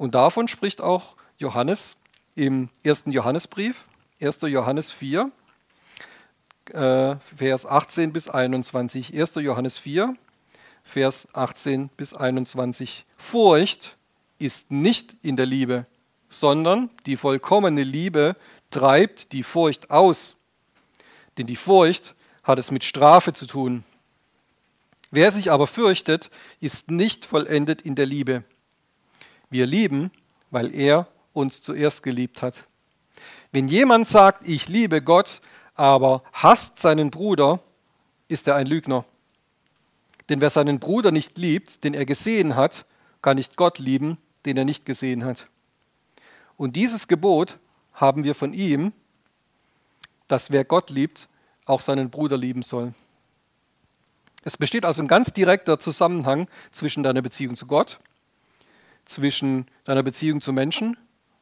[0.00, 1.98] Und davon spricht auch Johannes
[2.34, 3.84] im ersten Johannesbrief,
[4.18, 4.38] 1.
[4.44, 5.30] Johannes 4,
[6.72, 9.14] äh, Vers 18 bis 21.
[9.14, 9.34] 1.
[9.34, 10.14] Johannes 4,
[10.84, 13.04] Vers 18 bis 21.
[13.18, 13.98] Furcht
[14.38, 15.84] ist nicht in der Liebe,
[16.30, 18.36] sondern die vollkommene Liebe
[18.70, 20.36] treibt die Furcht aus.
[21.36, 23.84] Denn die Furcht hat es mit Strafe zu tun.
[25.10, 28.44] Wer sich aber fürchtet, ist nicht vollendet in der Liebe.
[29.50, 30.10] Wir lieben,
[30.50, 32.64] weil er uns zuerst geliebt hat.
[33.52, 35.40] Wenn jemand sagt, ich liebe Gott,
[35.74, 37.60] aber hasst seinen Bruder,
[38.28, 39.04] ist er ein Lügner.
[40.28, 42.86] Denn wer seinen Bruder nicht liebt, den er gesehen hat,
[43.22, 45.48] kann nicht Gott lieben, den er nicht gesehen hat.
[46.56, 47.58] Und dieses Gebot
[47.92, 48.92] haben wir von ihm,
[50.28, 51.28] dass wer Gott liebt,
[51.66, 52.94] auch seinen Bruder lieben soll.
[54.42, 57.98] Es besteht also ein ganz direkter Zusammenhang zwischen deiner Beziehung zu Gott,
[59.10, 60.96] zwischen deiner Beziehung zu Menschen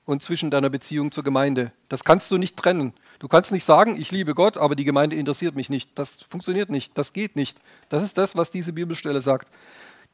[0.05, 1.71] und zwischen deiner Beziehung zur Gemeinde.
[1.89, 2.95] Das kannst du nicht trennen.
[3.19, 5.99] Du kannst nicht sagen, ich liebe Gott, aber die Gemeinde interessiert mich nicht.
[5.99, 7.61] Das funktioniert nicht, das geht nicht.
[7.91, 9.49] Das ist das, was diese Bibelstelle sagt.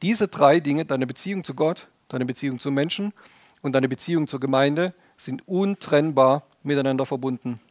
[0.01, 3.13] Diese drei Dinge, deine Beziehung zu Gott, deine Beziehung zu Menschen
[3.61, 7.61] und deine Beziehung zur Gemeinde, sind untrennbar miteinander verbunden.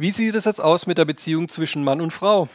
[0.00, 2.48] Wie sieht es jetzt aus mit der Beziehung zwischen Mann und Frau?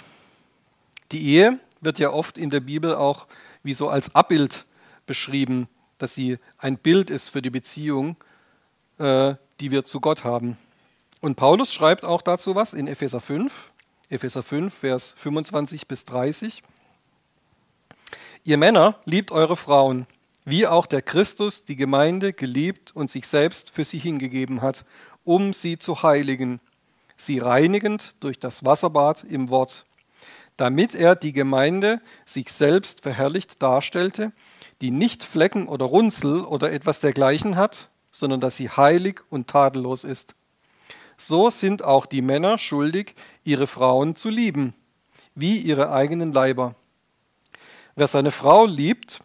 [1.12, 3.28] Die Ehe wird ja oft in der Bibel auch
[3.64, 4.66] wie so als Abbild
[5.06, 5.68] beschrieben,
[5.98, 8.16] dass sie ein Bild ist für die Beziehung,
[8.98, 10.56] äh, die wir zu Gott haben.
[11.20, 13.74] Und Paulus schreibt auch dazu was in Epheser 5,
[14.08, 16.64] Epheser 5, Vers 25 bis 30.
[18.46, 20.08] Ihr Männer liebt eure Frauen,
[20.46, 24.86] wie auch der Christus die Gemeinde geliebt und sich selbst für sie hingegeben hat,
[25.26, 26.62] um sie zu heiligen
[27.26, 29.86] sie reinigend durch das Wasserbad im Wort,
[30.58, 34.32] damit er die Gemeinde sich selbst verherrlicht darstellte,
[34.82, 40.04] die nicht Flecken oder Runzel oder etwas dergleichen hat, sondern dass sie heilig und tadellos
[40.04, 40.36] ist.
[41.18, 44.74] So sind auch die Männer schuldig, ihre Frauen zu lieben,
[45.36, 46.76] wie ihre eigenen Leiber.
[47.96, 49.20] Wer seine Frau liebt,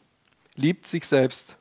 [0.54, 1.56] liebt sich selbst.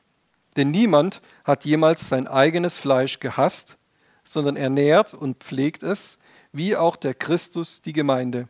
[0.56, 3.76] Denn niemand hat jemals sein eigenes Fleisch gehasst,
[4.24, 6.18] sondern ernährt und pflegt es,
[6.52, 8.48] wie auch der Christus die Gemeinde.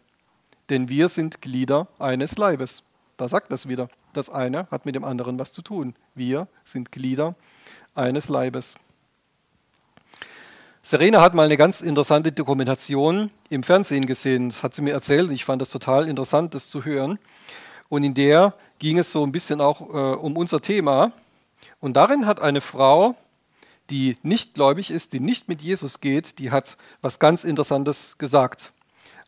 [0.71, 2.83] Denn wir sind Glieder eines Leibes.
[3.17, 3.89] Da sagt das wieder.
[4.13, 5.95] Das eine hat mit dem anderen was zu tun.
[6.15, 7.35] Wir sind Glieder
[7.95, 8.77] eines Leibes.
[10.83, 14.51] Serena hat mal eine ganz interessante Dokumentation im Fernsehen gesehen.
[14.51, 15.31] Das hat sie mir erzählt.
[15.33, 17.19] Ich fand das total interessant, das zu hören.
[17.89, 21.13] Und in der ging es so ein bisschen auch äh, um unser Thema.
[21.81, 23.17] Und darin hat eine Frau
[23.91, 28.73] die nicht gläubig ist, die nicht mit Jesus geht, die hat was ganz Interessantes gesagt.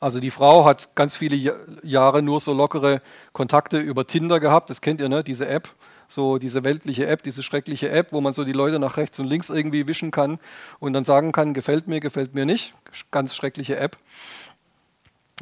[0.01, 3.03] Also die Frau hat ganz viele Jahre nur so lockere
[3.33, 5.23] Kontakte über Tinder gehabt, das kennt ihr, ne?
[5.23, 5.69] diese App,
[6.09, 9.27] so diese weltliche App, diese schreckliche App, wo man so die Leute nach rechts und
[9.27, 10.39] links irgendwie wischen kann
[10.79, 12.75] und dann sagen kann, gefällt mir, gefällt mir nicht.
[13.11, 13.97] Ganz schreckliche App.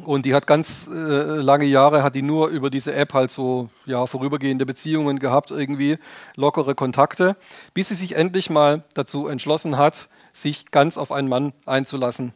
[0.03, 3.69] Und die hat ganz äh, lange Jahre, hat die nur über diese App halt so
[3.85, 5.97] ja, vorübergehende Beziehungen gehabt, irgendwie
[6.35, 7.35] lockere Kontakte,
[7.73, 12.33] bis sie sich endlich mal dazu entschlossen hat, sich ganz auf einen Mann einzulassen.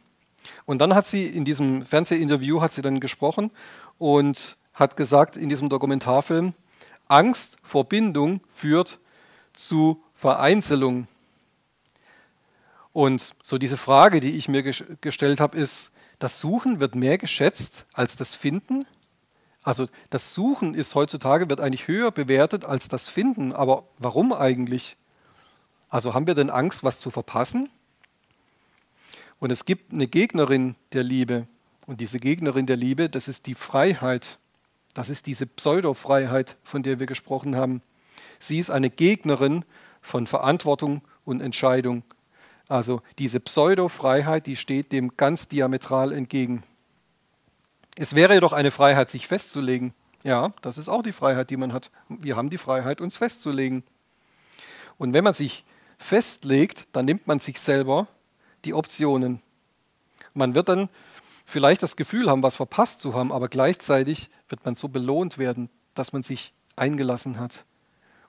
[0.66, 3.50] Und dann hat sie in diesem Fernsehinterview hat sie dann gesprochen
[3.98, 6.52] und hat gesagt in diesem Dokumentarfilm,
[7.08, 8.98] Angst vor Bindung führt
[9.52, 11.06] zu Vereinzelung.
[12.92, 17.86] Und so diese Frage, die ich mir gestellt habe, ist, das Suchen wird mehr geschätzt
[17.92, 18.86] als das Finden.
[19.62, 23.52] Also das Suchen ist heutzutage wird eigentlich höher bewertet als das Finden.
[23.52, 24.96] Aber warum eigentlich?
[25.88, 27.68] Also haben wir denn Angst, was zu verpassen?
[29.40, 31.46] Und es gibt eine Gegnerin der Liebe.
[31.86, 34.38] Und diese Gegnerin der Liebe, das ist die Freiheit.
[34.94, 37.82] Das ist diese Pseudo-Freiheit, von der wir gesprochen haben.
[38.38, 39.64] Sie ist eine Gegnerin
[40.00, 42.04] von Verantwortung und Entscheidung.
[42.68, 46.62] Also diese Pseudo-Freiheit, die steht dem ganz diametral entgegen.
[47.96, 49.92] Es wäre jedoch eine Freiheit, sich festzulegen.
[50.22, 51.90] Ja, das ist auch die Freiheit, die man hat.
[52.08, 53.84] Wir haben die Freiheit, uns festzulegen.
[54.96, 55.64] Und wenn man sich
[55.98, 58.08] festlegt, dann nimmt man sich selber
[58.64, 59.42] die Optionen.
[60.32, 60.88] Man wird dann
[61.44, 65.68] vielleicht das Gefühl haben, was verpasst zu haben, aber gleichzeitig wird man so belohnt werden,
[65.94, 67.64] dass man sich eingelassen hat.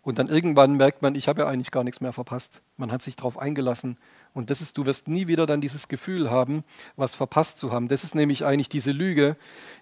[0.06, 2.62] Und dann irgendwann merkt man, ich habe ja eigentlich gar nichts mehr verpasst.
[2.78, 3.97] Man hat sich darauf eingelassen.
[4.36, 6.64] Und das ist, du wirst nie wieder dann dieses Gefühl haben,
[6.95, 7.88] was verpasst zu haben.
[7.88, 9.36] Das ist nämlich eigentlich diese Lüge,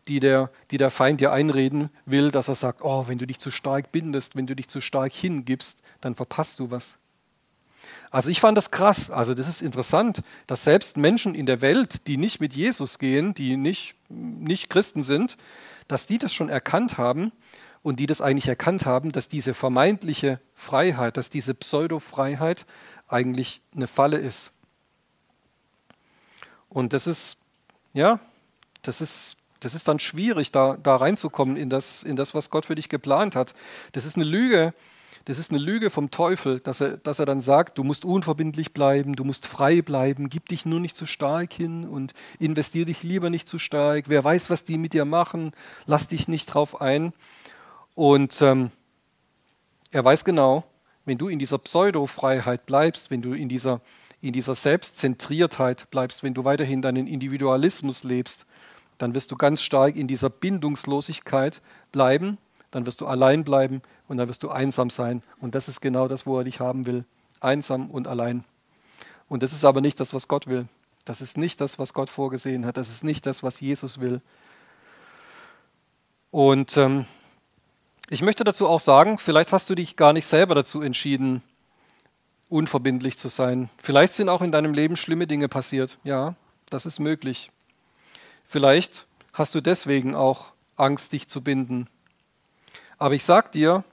[0.07, 3.37] die der, die der Feind dir einreden will, dass er sagt, oh, wenn du dich
[3.37, 6.95] zu stark bindest, wenn du dich zu stark hingibst, dann verpasst du was.
[8.09, 9.11] Also ich fand das krass.
[9.11, 13.33] Also das ist interessant, dass selbst Menschen in der Welt, die nicht mit Jesus gehen,
[13.33, 15.35] die nicht, nicht Christen sind,
[15.89, 17.33] dass die das schon erkannt haben
[17.83, 22.65] und die das eigentlich erkannt haben, dass diese vermeintliche Freiheit, dass diese Pseudo-Freiheit
[23.07, 24.51] eigentlich eine Falle ist.
[26.69, 27.37] Und das ist,
[27.93, 28.19] ja,
[28.81, 32.65] das ist, das ist dann schwierig, da, da reinzukommen in das, in das, was Gott
[32.65, 33.53] für dich geplant hat.
[33.91, 34.73] Das ist eine Lüge,
[35.25, 38.73] das ist eine Lüge vom Teufel, dass er, dass er dann sagt, du musst unverbindlich
[38.73, 43.03] bleiben, du musst frei bleiben, gib dich nur nicht zu stark hin und investier dich
[43.03, 44.05] lieber nicht zu stark.
[44.09, 45.51] Wer weiß, was die mit dir machen,
[45.85, 47.13] lass dich nicht drauf ein.
[47.95, 48.71] Und ähm,
[49.91, 50.63] er weiß genau,
[51.05, 53.81] wenn du in dieser Pseudo-Freiheit bleibst, wenn du in dieser,
[54.21, 58.45] in dieser Selbstzentriertheit bleibst, wenn du weiterhin deinen Individualismus lebst,
[58.97, 62.37] dann wirst du ganz stark in dieser Bindungslosigkeit bleiben,
[62.71, 65.21] dann wirst du allein bleiben und dann wirst du einsam sein.
[65.39, 67.05] Und das ist genau das, wo er dich haben will.
[67.39, 68.45] Einsam und allein.
[69.27, 70.67] Und das ist aber nicht das, was Gott will.
[71.05, 72.77] Das ist nicht das, was Gott vorgesehen hat.
[72.77, 74.21] Das ist nicht das, was Jesus will.
[76.31, 77.05] Und ähm,
[78.09, 81.41] ich möchte dazu auch sagen, vielleicht hast du dich gar nicht selber dazu entschieden,
[82.49, 83.69] unverbindlich zu sein.
[83.77, 85.97] Vielleicht sind auch in deinem Leben schlimme Dinge passiert.
[86.03, 86.35] Ja,
[86.69, 87.51] das ist möglich.
[88.45, 91.87] Vielleicht hast du deswegen auch Angst, dich zu binden.
[92.97, 93.83] Aber ich sag dir,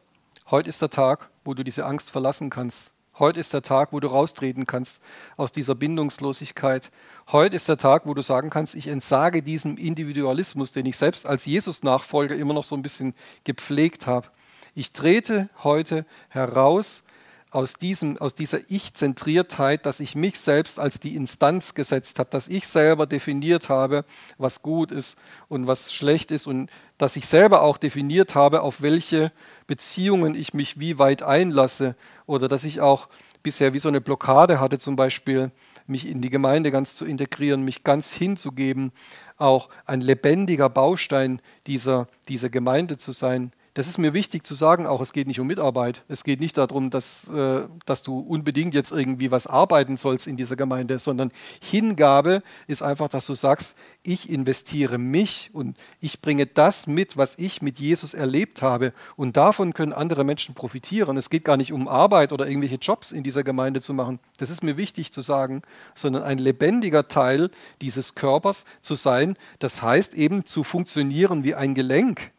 [0.50, 2.92] heute ist der Tag, wo du diese Angst verlassen kannst.
[3.20, 5.02] Heute ist der Tag, wo du raustreten kannst
[5.36, 6.90] aus dieser Bindungslosigkeit.
[7.30, 11.26] Heute ist der Tag, wo du sagen kannst, ich entsage diesem Individualismus, den ich selbst
[11.26, 13.12] als Jesus-Nachfolger immer noch so ein bisschen
[13.44, 14.28] gepflegt habe.
[14.74, 17.04] Ich trete heute heraus
[17.50, 22.48] aus, diesem, aus dieser Ich-Zentriertheit, dass ich mich selbst als die Instanz gesetzt habe, dass
[22.48, 24.06] ich selber definiert habe,
[24.38, 25.18] was gut ist
[25.48, 26.70] und was schlecht ist und
[27.00, 29.32] dass ich selber auch definiert habe, auf welche
[29.66, 31.96] Beziehungen ich mich wie weit einlasse
[32.26, 33.08] oder dass ich auch
[33.42, 35.50] bisher wie so eine Blockade hatte, zum Beispiel
[35.86, 38.92] mich in die Gemeinde ganz zu integrieren, mich ganz hinzugeben,
[39.38, 44.86] auch ein lebendiger Baustein dieser, dieser Gemeinde zu sein, das ist mir wichtig zu sagen,
[44.86, 46.02] auch es geht nicht um Mitarbeit.
[46.08, 50.36] Es geht nicht darum, dass, äh, dass du unbedingt jetzt irgendwie was arbeiten sollst in
[50.36, 51.30] dieser Gemeinde, sondern
[51.62, 57.38] Hingabe ist einfach, dass du sagst, ich investiere mich und ich bringe das mit, was
[57.38, 58.92] ich mit Jesus erlebt habe.
[59.14, 61.16] Und davon können andere Menschen profitieren.
[61.16, 64.18] Es geht gar nicht um Arbeit oder irgendwelche Jobs in dieser Gemeinde zu machen.
[64.38, 65.62] Das ist mir wichtig zu sagen,
[65.94, 67.50] sondern ein lebendiger Teil
[67.80, 69.36] dieses Körpers zu sein.
[69.60, 72.32] Das heißt eben zu funktionieren wie ein Gelenk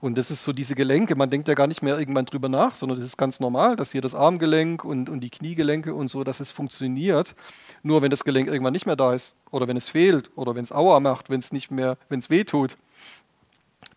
[0.00, 2.76] und das ist so diese Gelenke, man denkt ja gar nicht mehr irgendwann drüber nach,
[2.76, 6.22] sondern das ist ganz normal, dass hier das Armgelenk und, und die Kniegelenke und so,
[6.22, 7.34] dass es funktioniert.
[7.82, 10.62] Nur wenn das Gelenk irgendwann nicht mehr da ist oder wenn es fehlt oder wenn
[10.62, 12.76] es Aua macht, wenn es nicht mehr, wenn es weh tut,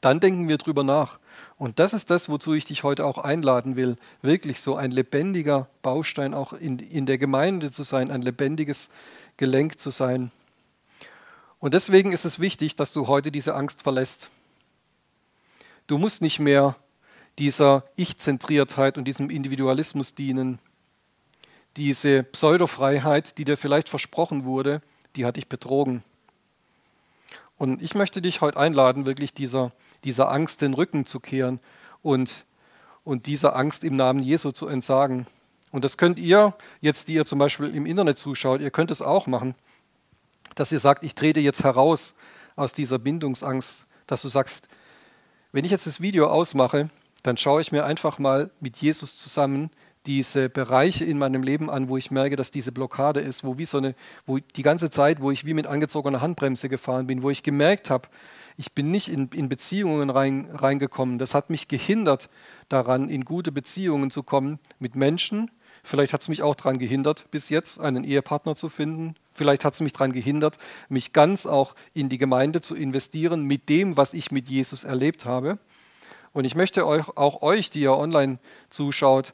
[0.02, 1.20] dann denken wir drüber nach.
[1.60, 5.68] Und das ist das, wozu ich dich heute auch einladen will, wirklich so ein lebendiger
[5.84, 8.90] Baustein auch in, in der Gemeinde zu sein, ein lebendiges
[9.38, 10.32] Gelenk zu sein.
[11.60, 14.32] Und deswegen ist es wichtig, dass du heute diese Angst verlässt.
[15.92, 16.78] Du musst nicht mehr
[17.38, 20.58] dieser Ich-Zentriertheit und diesem Individualismus dienen.
[21.76, 24.82] Diese Pseudofreiheit, die dir vielleicht versprochen wurde,
[25.18, 26.02] die hat dich betrogen.
[27.58, 29.74] Und ich möchte dich heute einladen, wirklich dieser,
[30.06, 31.60] dieser Angst den Rücken zu kehren
[32.02, 32.46] und,
[33.04, 35.28] und dieser Angst im Namen Jesu zu entsagen.
[35.72, 39.02] Und das könnt ihr, jetzt die ihr zum Beispiel im Internet zuschaut, ihr könnt es
[39.02, 39.56] auch machen,
[40.56, 42.16] dass ihr sagt, ich trete jetzt heraus
[42.56, 44.70] aus dieser Bindungsangst, dass du sagst,
[45.52, 46.90] wenn ich jetzt das Video ausmache,
[47.24, 49.70] dann schaue ich mir einfach mal mit Jesus zusammen
[50.08, 53.66] diese Bereiche in meinem Leben an, wo ich merke, dass diese Blockade ist, wo wie
[53.66, 53.94] so eine,
[54.26, 57.90] wo die ganze Zeit, wo ich wie mit angezogener Handbremse gefahren bin, wo ich gemerkt
[57.92, 58.10] habe,
[58.58, 61.20] ich bin nicht in, in Beziehungen rein, reingekommen.
[61.20, 62.30] Das hat mich gehindert
[62.68, 65.52] daran, in gute Beziehungen zu kommen mit Menschen.
[65.84, 69.16] Vielleicht hat es mich auch daran gehindert, bis jetzt einen Ehepartner zu finden.
[69.34, 70.58] Vielleicht hat es mich daran gehindert,
[70.90, 75.26] mich ganz auch in die Gemeinde zu investieren mit dem, was ich mit Jesus erlebt
[75.26, 75.58] habe.
[76.34, 79.34] Und ich möchte euch, auch euch, die ihr online zuschaut,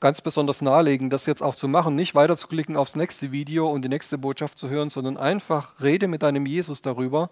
[0.00, 3.68] ganz besonders nahelegen, das jetzt auch zu machen, nicht weiter zu klicken aufs nächste Video
[3.68, 7.30] und die nächste Botschaft zu hören, sondern einfach rede mit deinem Jesus darüber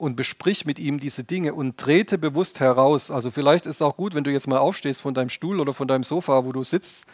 [0.00, 3.10] und besprich mit ihm diese Dinge und trete bewusst heraus.
[3.10, 5.74] Also vielleicht ist es auch gut, wenn du jetzt mal aufstehst von deinem Stuhl oder
[5.74, 7.06] von deinem Sofa, wo du sitzt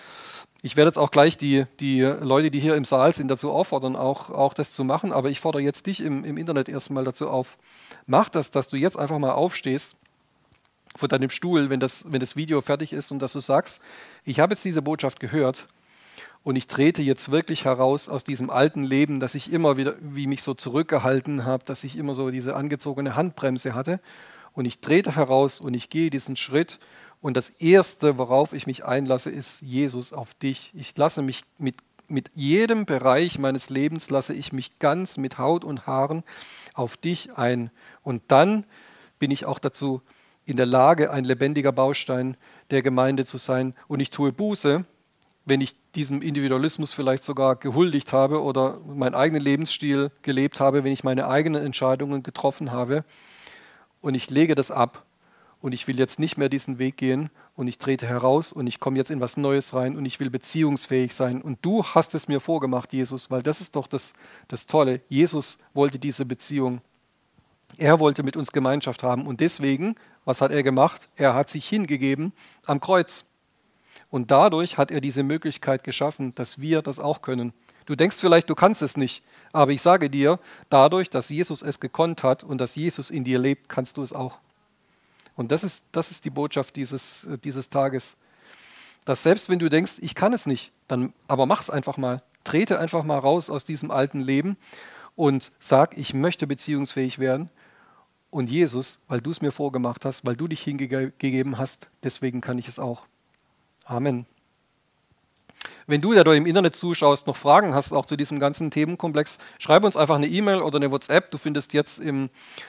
[0.66, 3.94] ich werde jetzt auch gleich die, die Leute, die hier im Saal sind, dazu auffordern,
[3.94, 5.12] auch, auch das zu machen.
[5.12, 7.56] Aber ich fordere jetzt dich im, im Internet erstmal dazu auf.
[8.06, 9.94] Mach das, dass du jetzt einfach mal aufstehst
[10.96, 13.80] von deinem Stuhl, wenn das, wenn das Video fertig ist und dass du sagst,
[14.24, 15.68] ich habe jetzt diese Botschaft gehört
[16.46, 20.28] und ich trete jetzt wirklich heraus aus diesem alten Leben, dass ich immer wieder, wie
[20.28, 23.98] mich so zurückgehalten habe, dass ich immer so diese angezogene Handbremse hatte.
[24.52, 26.78] Und ich trete heraus und ich gehe diesen Schritt.
[27.20, 30.70] Und das Erste, worauf ich mich einlasse, ist Jesus auf dich.
[30.72, 35.64] Ich lasse mich mit, mit jedem Bereich meines Lebens, lasse ich mich ganz mit Haut
[35.64, 36.22] und Haaren
[36.74, 37.72] auf dich ein.
[38.04, 38.62] Und dann
[39.18, 40.00] bin ich auch dazu
[40.44, 42.36] in der Lage, ein lebendiger Baustein
[42.70, 43.74] der Gemeinde zu sein.
[43.88, 44.84] Und ich tue Buße,
[45.46, 50.92] wenn ich diesem Individualismus vielleicht sogar gehuldigt habe oder meinen eigenen Lebensstil gelebt habe, wenn
[50.92, 53.04] ich meine eigenen Entscheidungen getroffen habe.
[54.02, 55.06] Und ich lege das ab
[55.62, 58.78] und ich will jetzt nicht mehr diesen Weg gehen und ich trete heraus und ich
[58.78, 61.40] komme jetzt in was Neues rein und ich will beziehungsfähig sein.
[61.40, 64.12] Und du hast es mir vorgemacht, Jesus, weil das ist doch das,
[64.48, 65.00] das Tolle.
[65.08, 66.82] Jesus wollte diese Beziehung.
[67.78, 71.08] Er wollte mit uns Gemeinschaft haben und deswegen was hat er gemacht?
[71.14, 72.32] Er hat sich hingegeben
[72.66, 73.24] am Kreuz.
[74.10, 77.52] Und dadurch hat er diese Möglichkeit geschaffen, dass wir das auch können.
[77.86, 81.78] Du denkst vielleicht, du kannst es nicht, aber ich sage dir, dadurch, dass Jesus es
[81.78, 84.38] gekonnt hat und dass Jesus in dir lebt, kannst du es auch.
[85.36, 88.16] Und das ist, das ist die Botschaft dieses, dieses Tages.
[89.04, 92.22] Dass selbst wenn du denkst, ich kann es nicht, dann aber mach es einfach mal.
[92.42, 94.56] Trete einfach mal raus aus diesem alten Leben
[95.14, 97.50] und sag, ich möchte beziehungsfähig werden
[98.30, 102.58] und Jesus, weil du es mir vorgemacht hast, weil du dich hingegeben hast, deswegen kann
[102.58, 103.02] ich es auch.
[103.86, 104.26] Amen.
[105.86, 109.38] Wenn du, der du im Internet zuschaust, noch Fragen hast, auch zu diesem ganzen Themenkomplex,
[109.60, 111.30] schreib uns einfach eine E-Mail oder eine WhatsApp.
[111.30, 112.28] Du findest jetzt im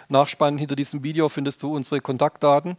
[0.10, 2.78] Nachspann hinter diesem Video findest du unsere Kontaktdaten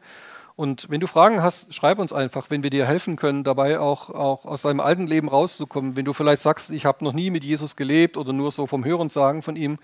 [0.58, 4.10] und wenn du Fragen hast, schreib uns einfach, wenn wir dir helfen können, dabei auch,
[4.10, 5.94] auch aus deinem alten Leben rauszukommen.
[5.94, 8.84] Wenn du vielleicht sagst, ich habe noch nie mit Jesus gelebt oder nur so vom
[8.84, 9.78] Hören sagen von ihm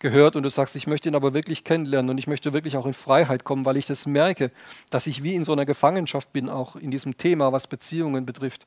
[0.00, 2.84] gehört und du sagst, ich möchte ihn aber wirklich kennenlernen und ich möchte wirklich auch
[2.84, 4.50] in Freiheit kommen, weil ich das merke,
[4.90, 8.66] dass ich wie in so einer Gefangenschaft bin, auch in diesem Thema, was Beziehungen betrifft,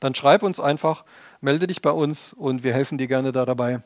[0.00, 1.04] dann schreib uns einfach,
[1.40, 3.80] melde dich bei uns und wir helfen dir gerne da dabei.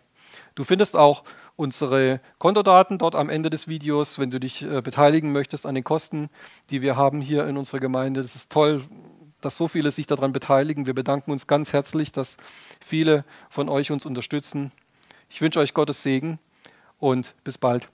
[0.54, 1.24] Du findest auch
[1.60, 5.84] unsere Kontodaten dort am Ende des Videos, wenn du dich äh, beteiligen möchtest an den
[5.84, 6.30] Kosten,
[6.70, 8.22] die wir haben hier in unserer Gemeinde.
[8.22, 8.82] Das ist toll,
[9.42, 10.86] dass so viele sich daran beteiligen.
[10.86, 12.38] Wir bedanken uns ganz herzlich, dass
[12.82, 14.72] viele von euch uns unterstützen.
[15.28, 16.38] Ich wünsche euch Gottes Segen
[16.98, 17.90] und bis bald.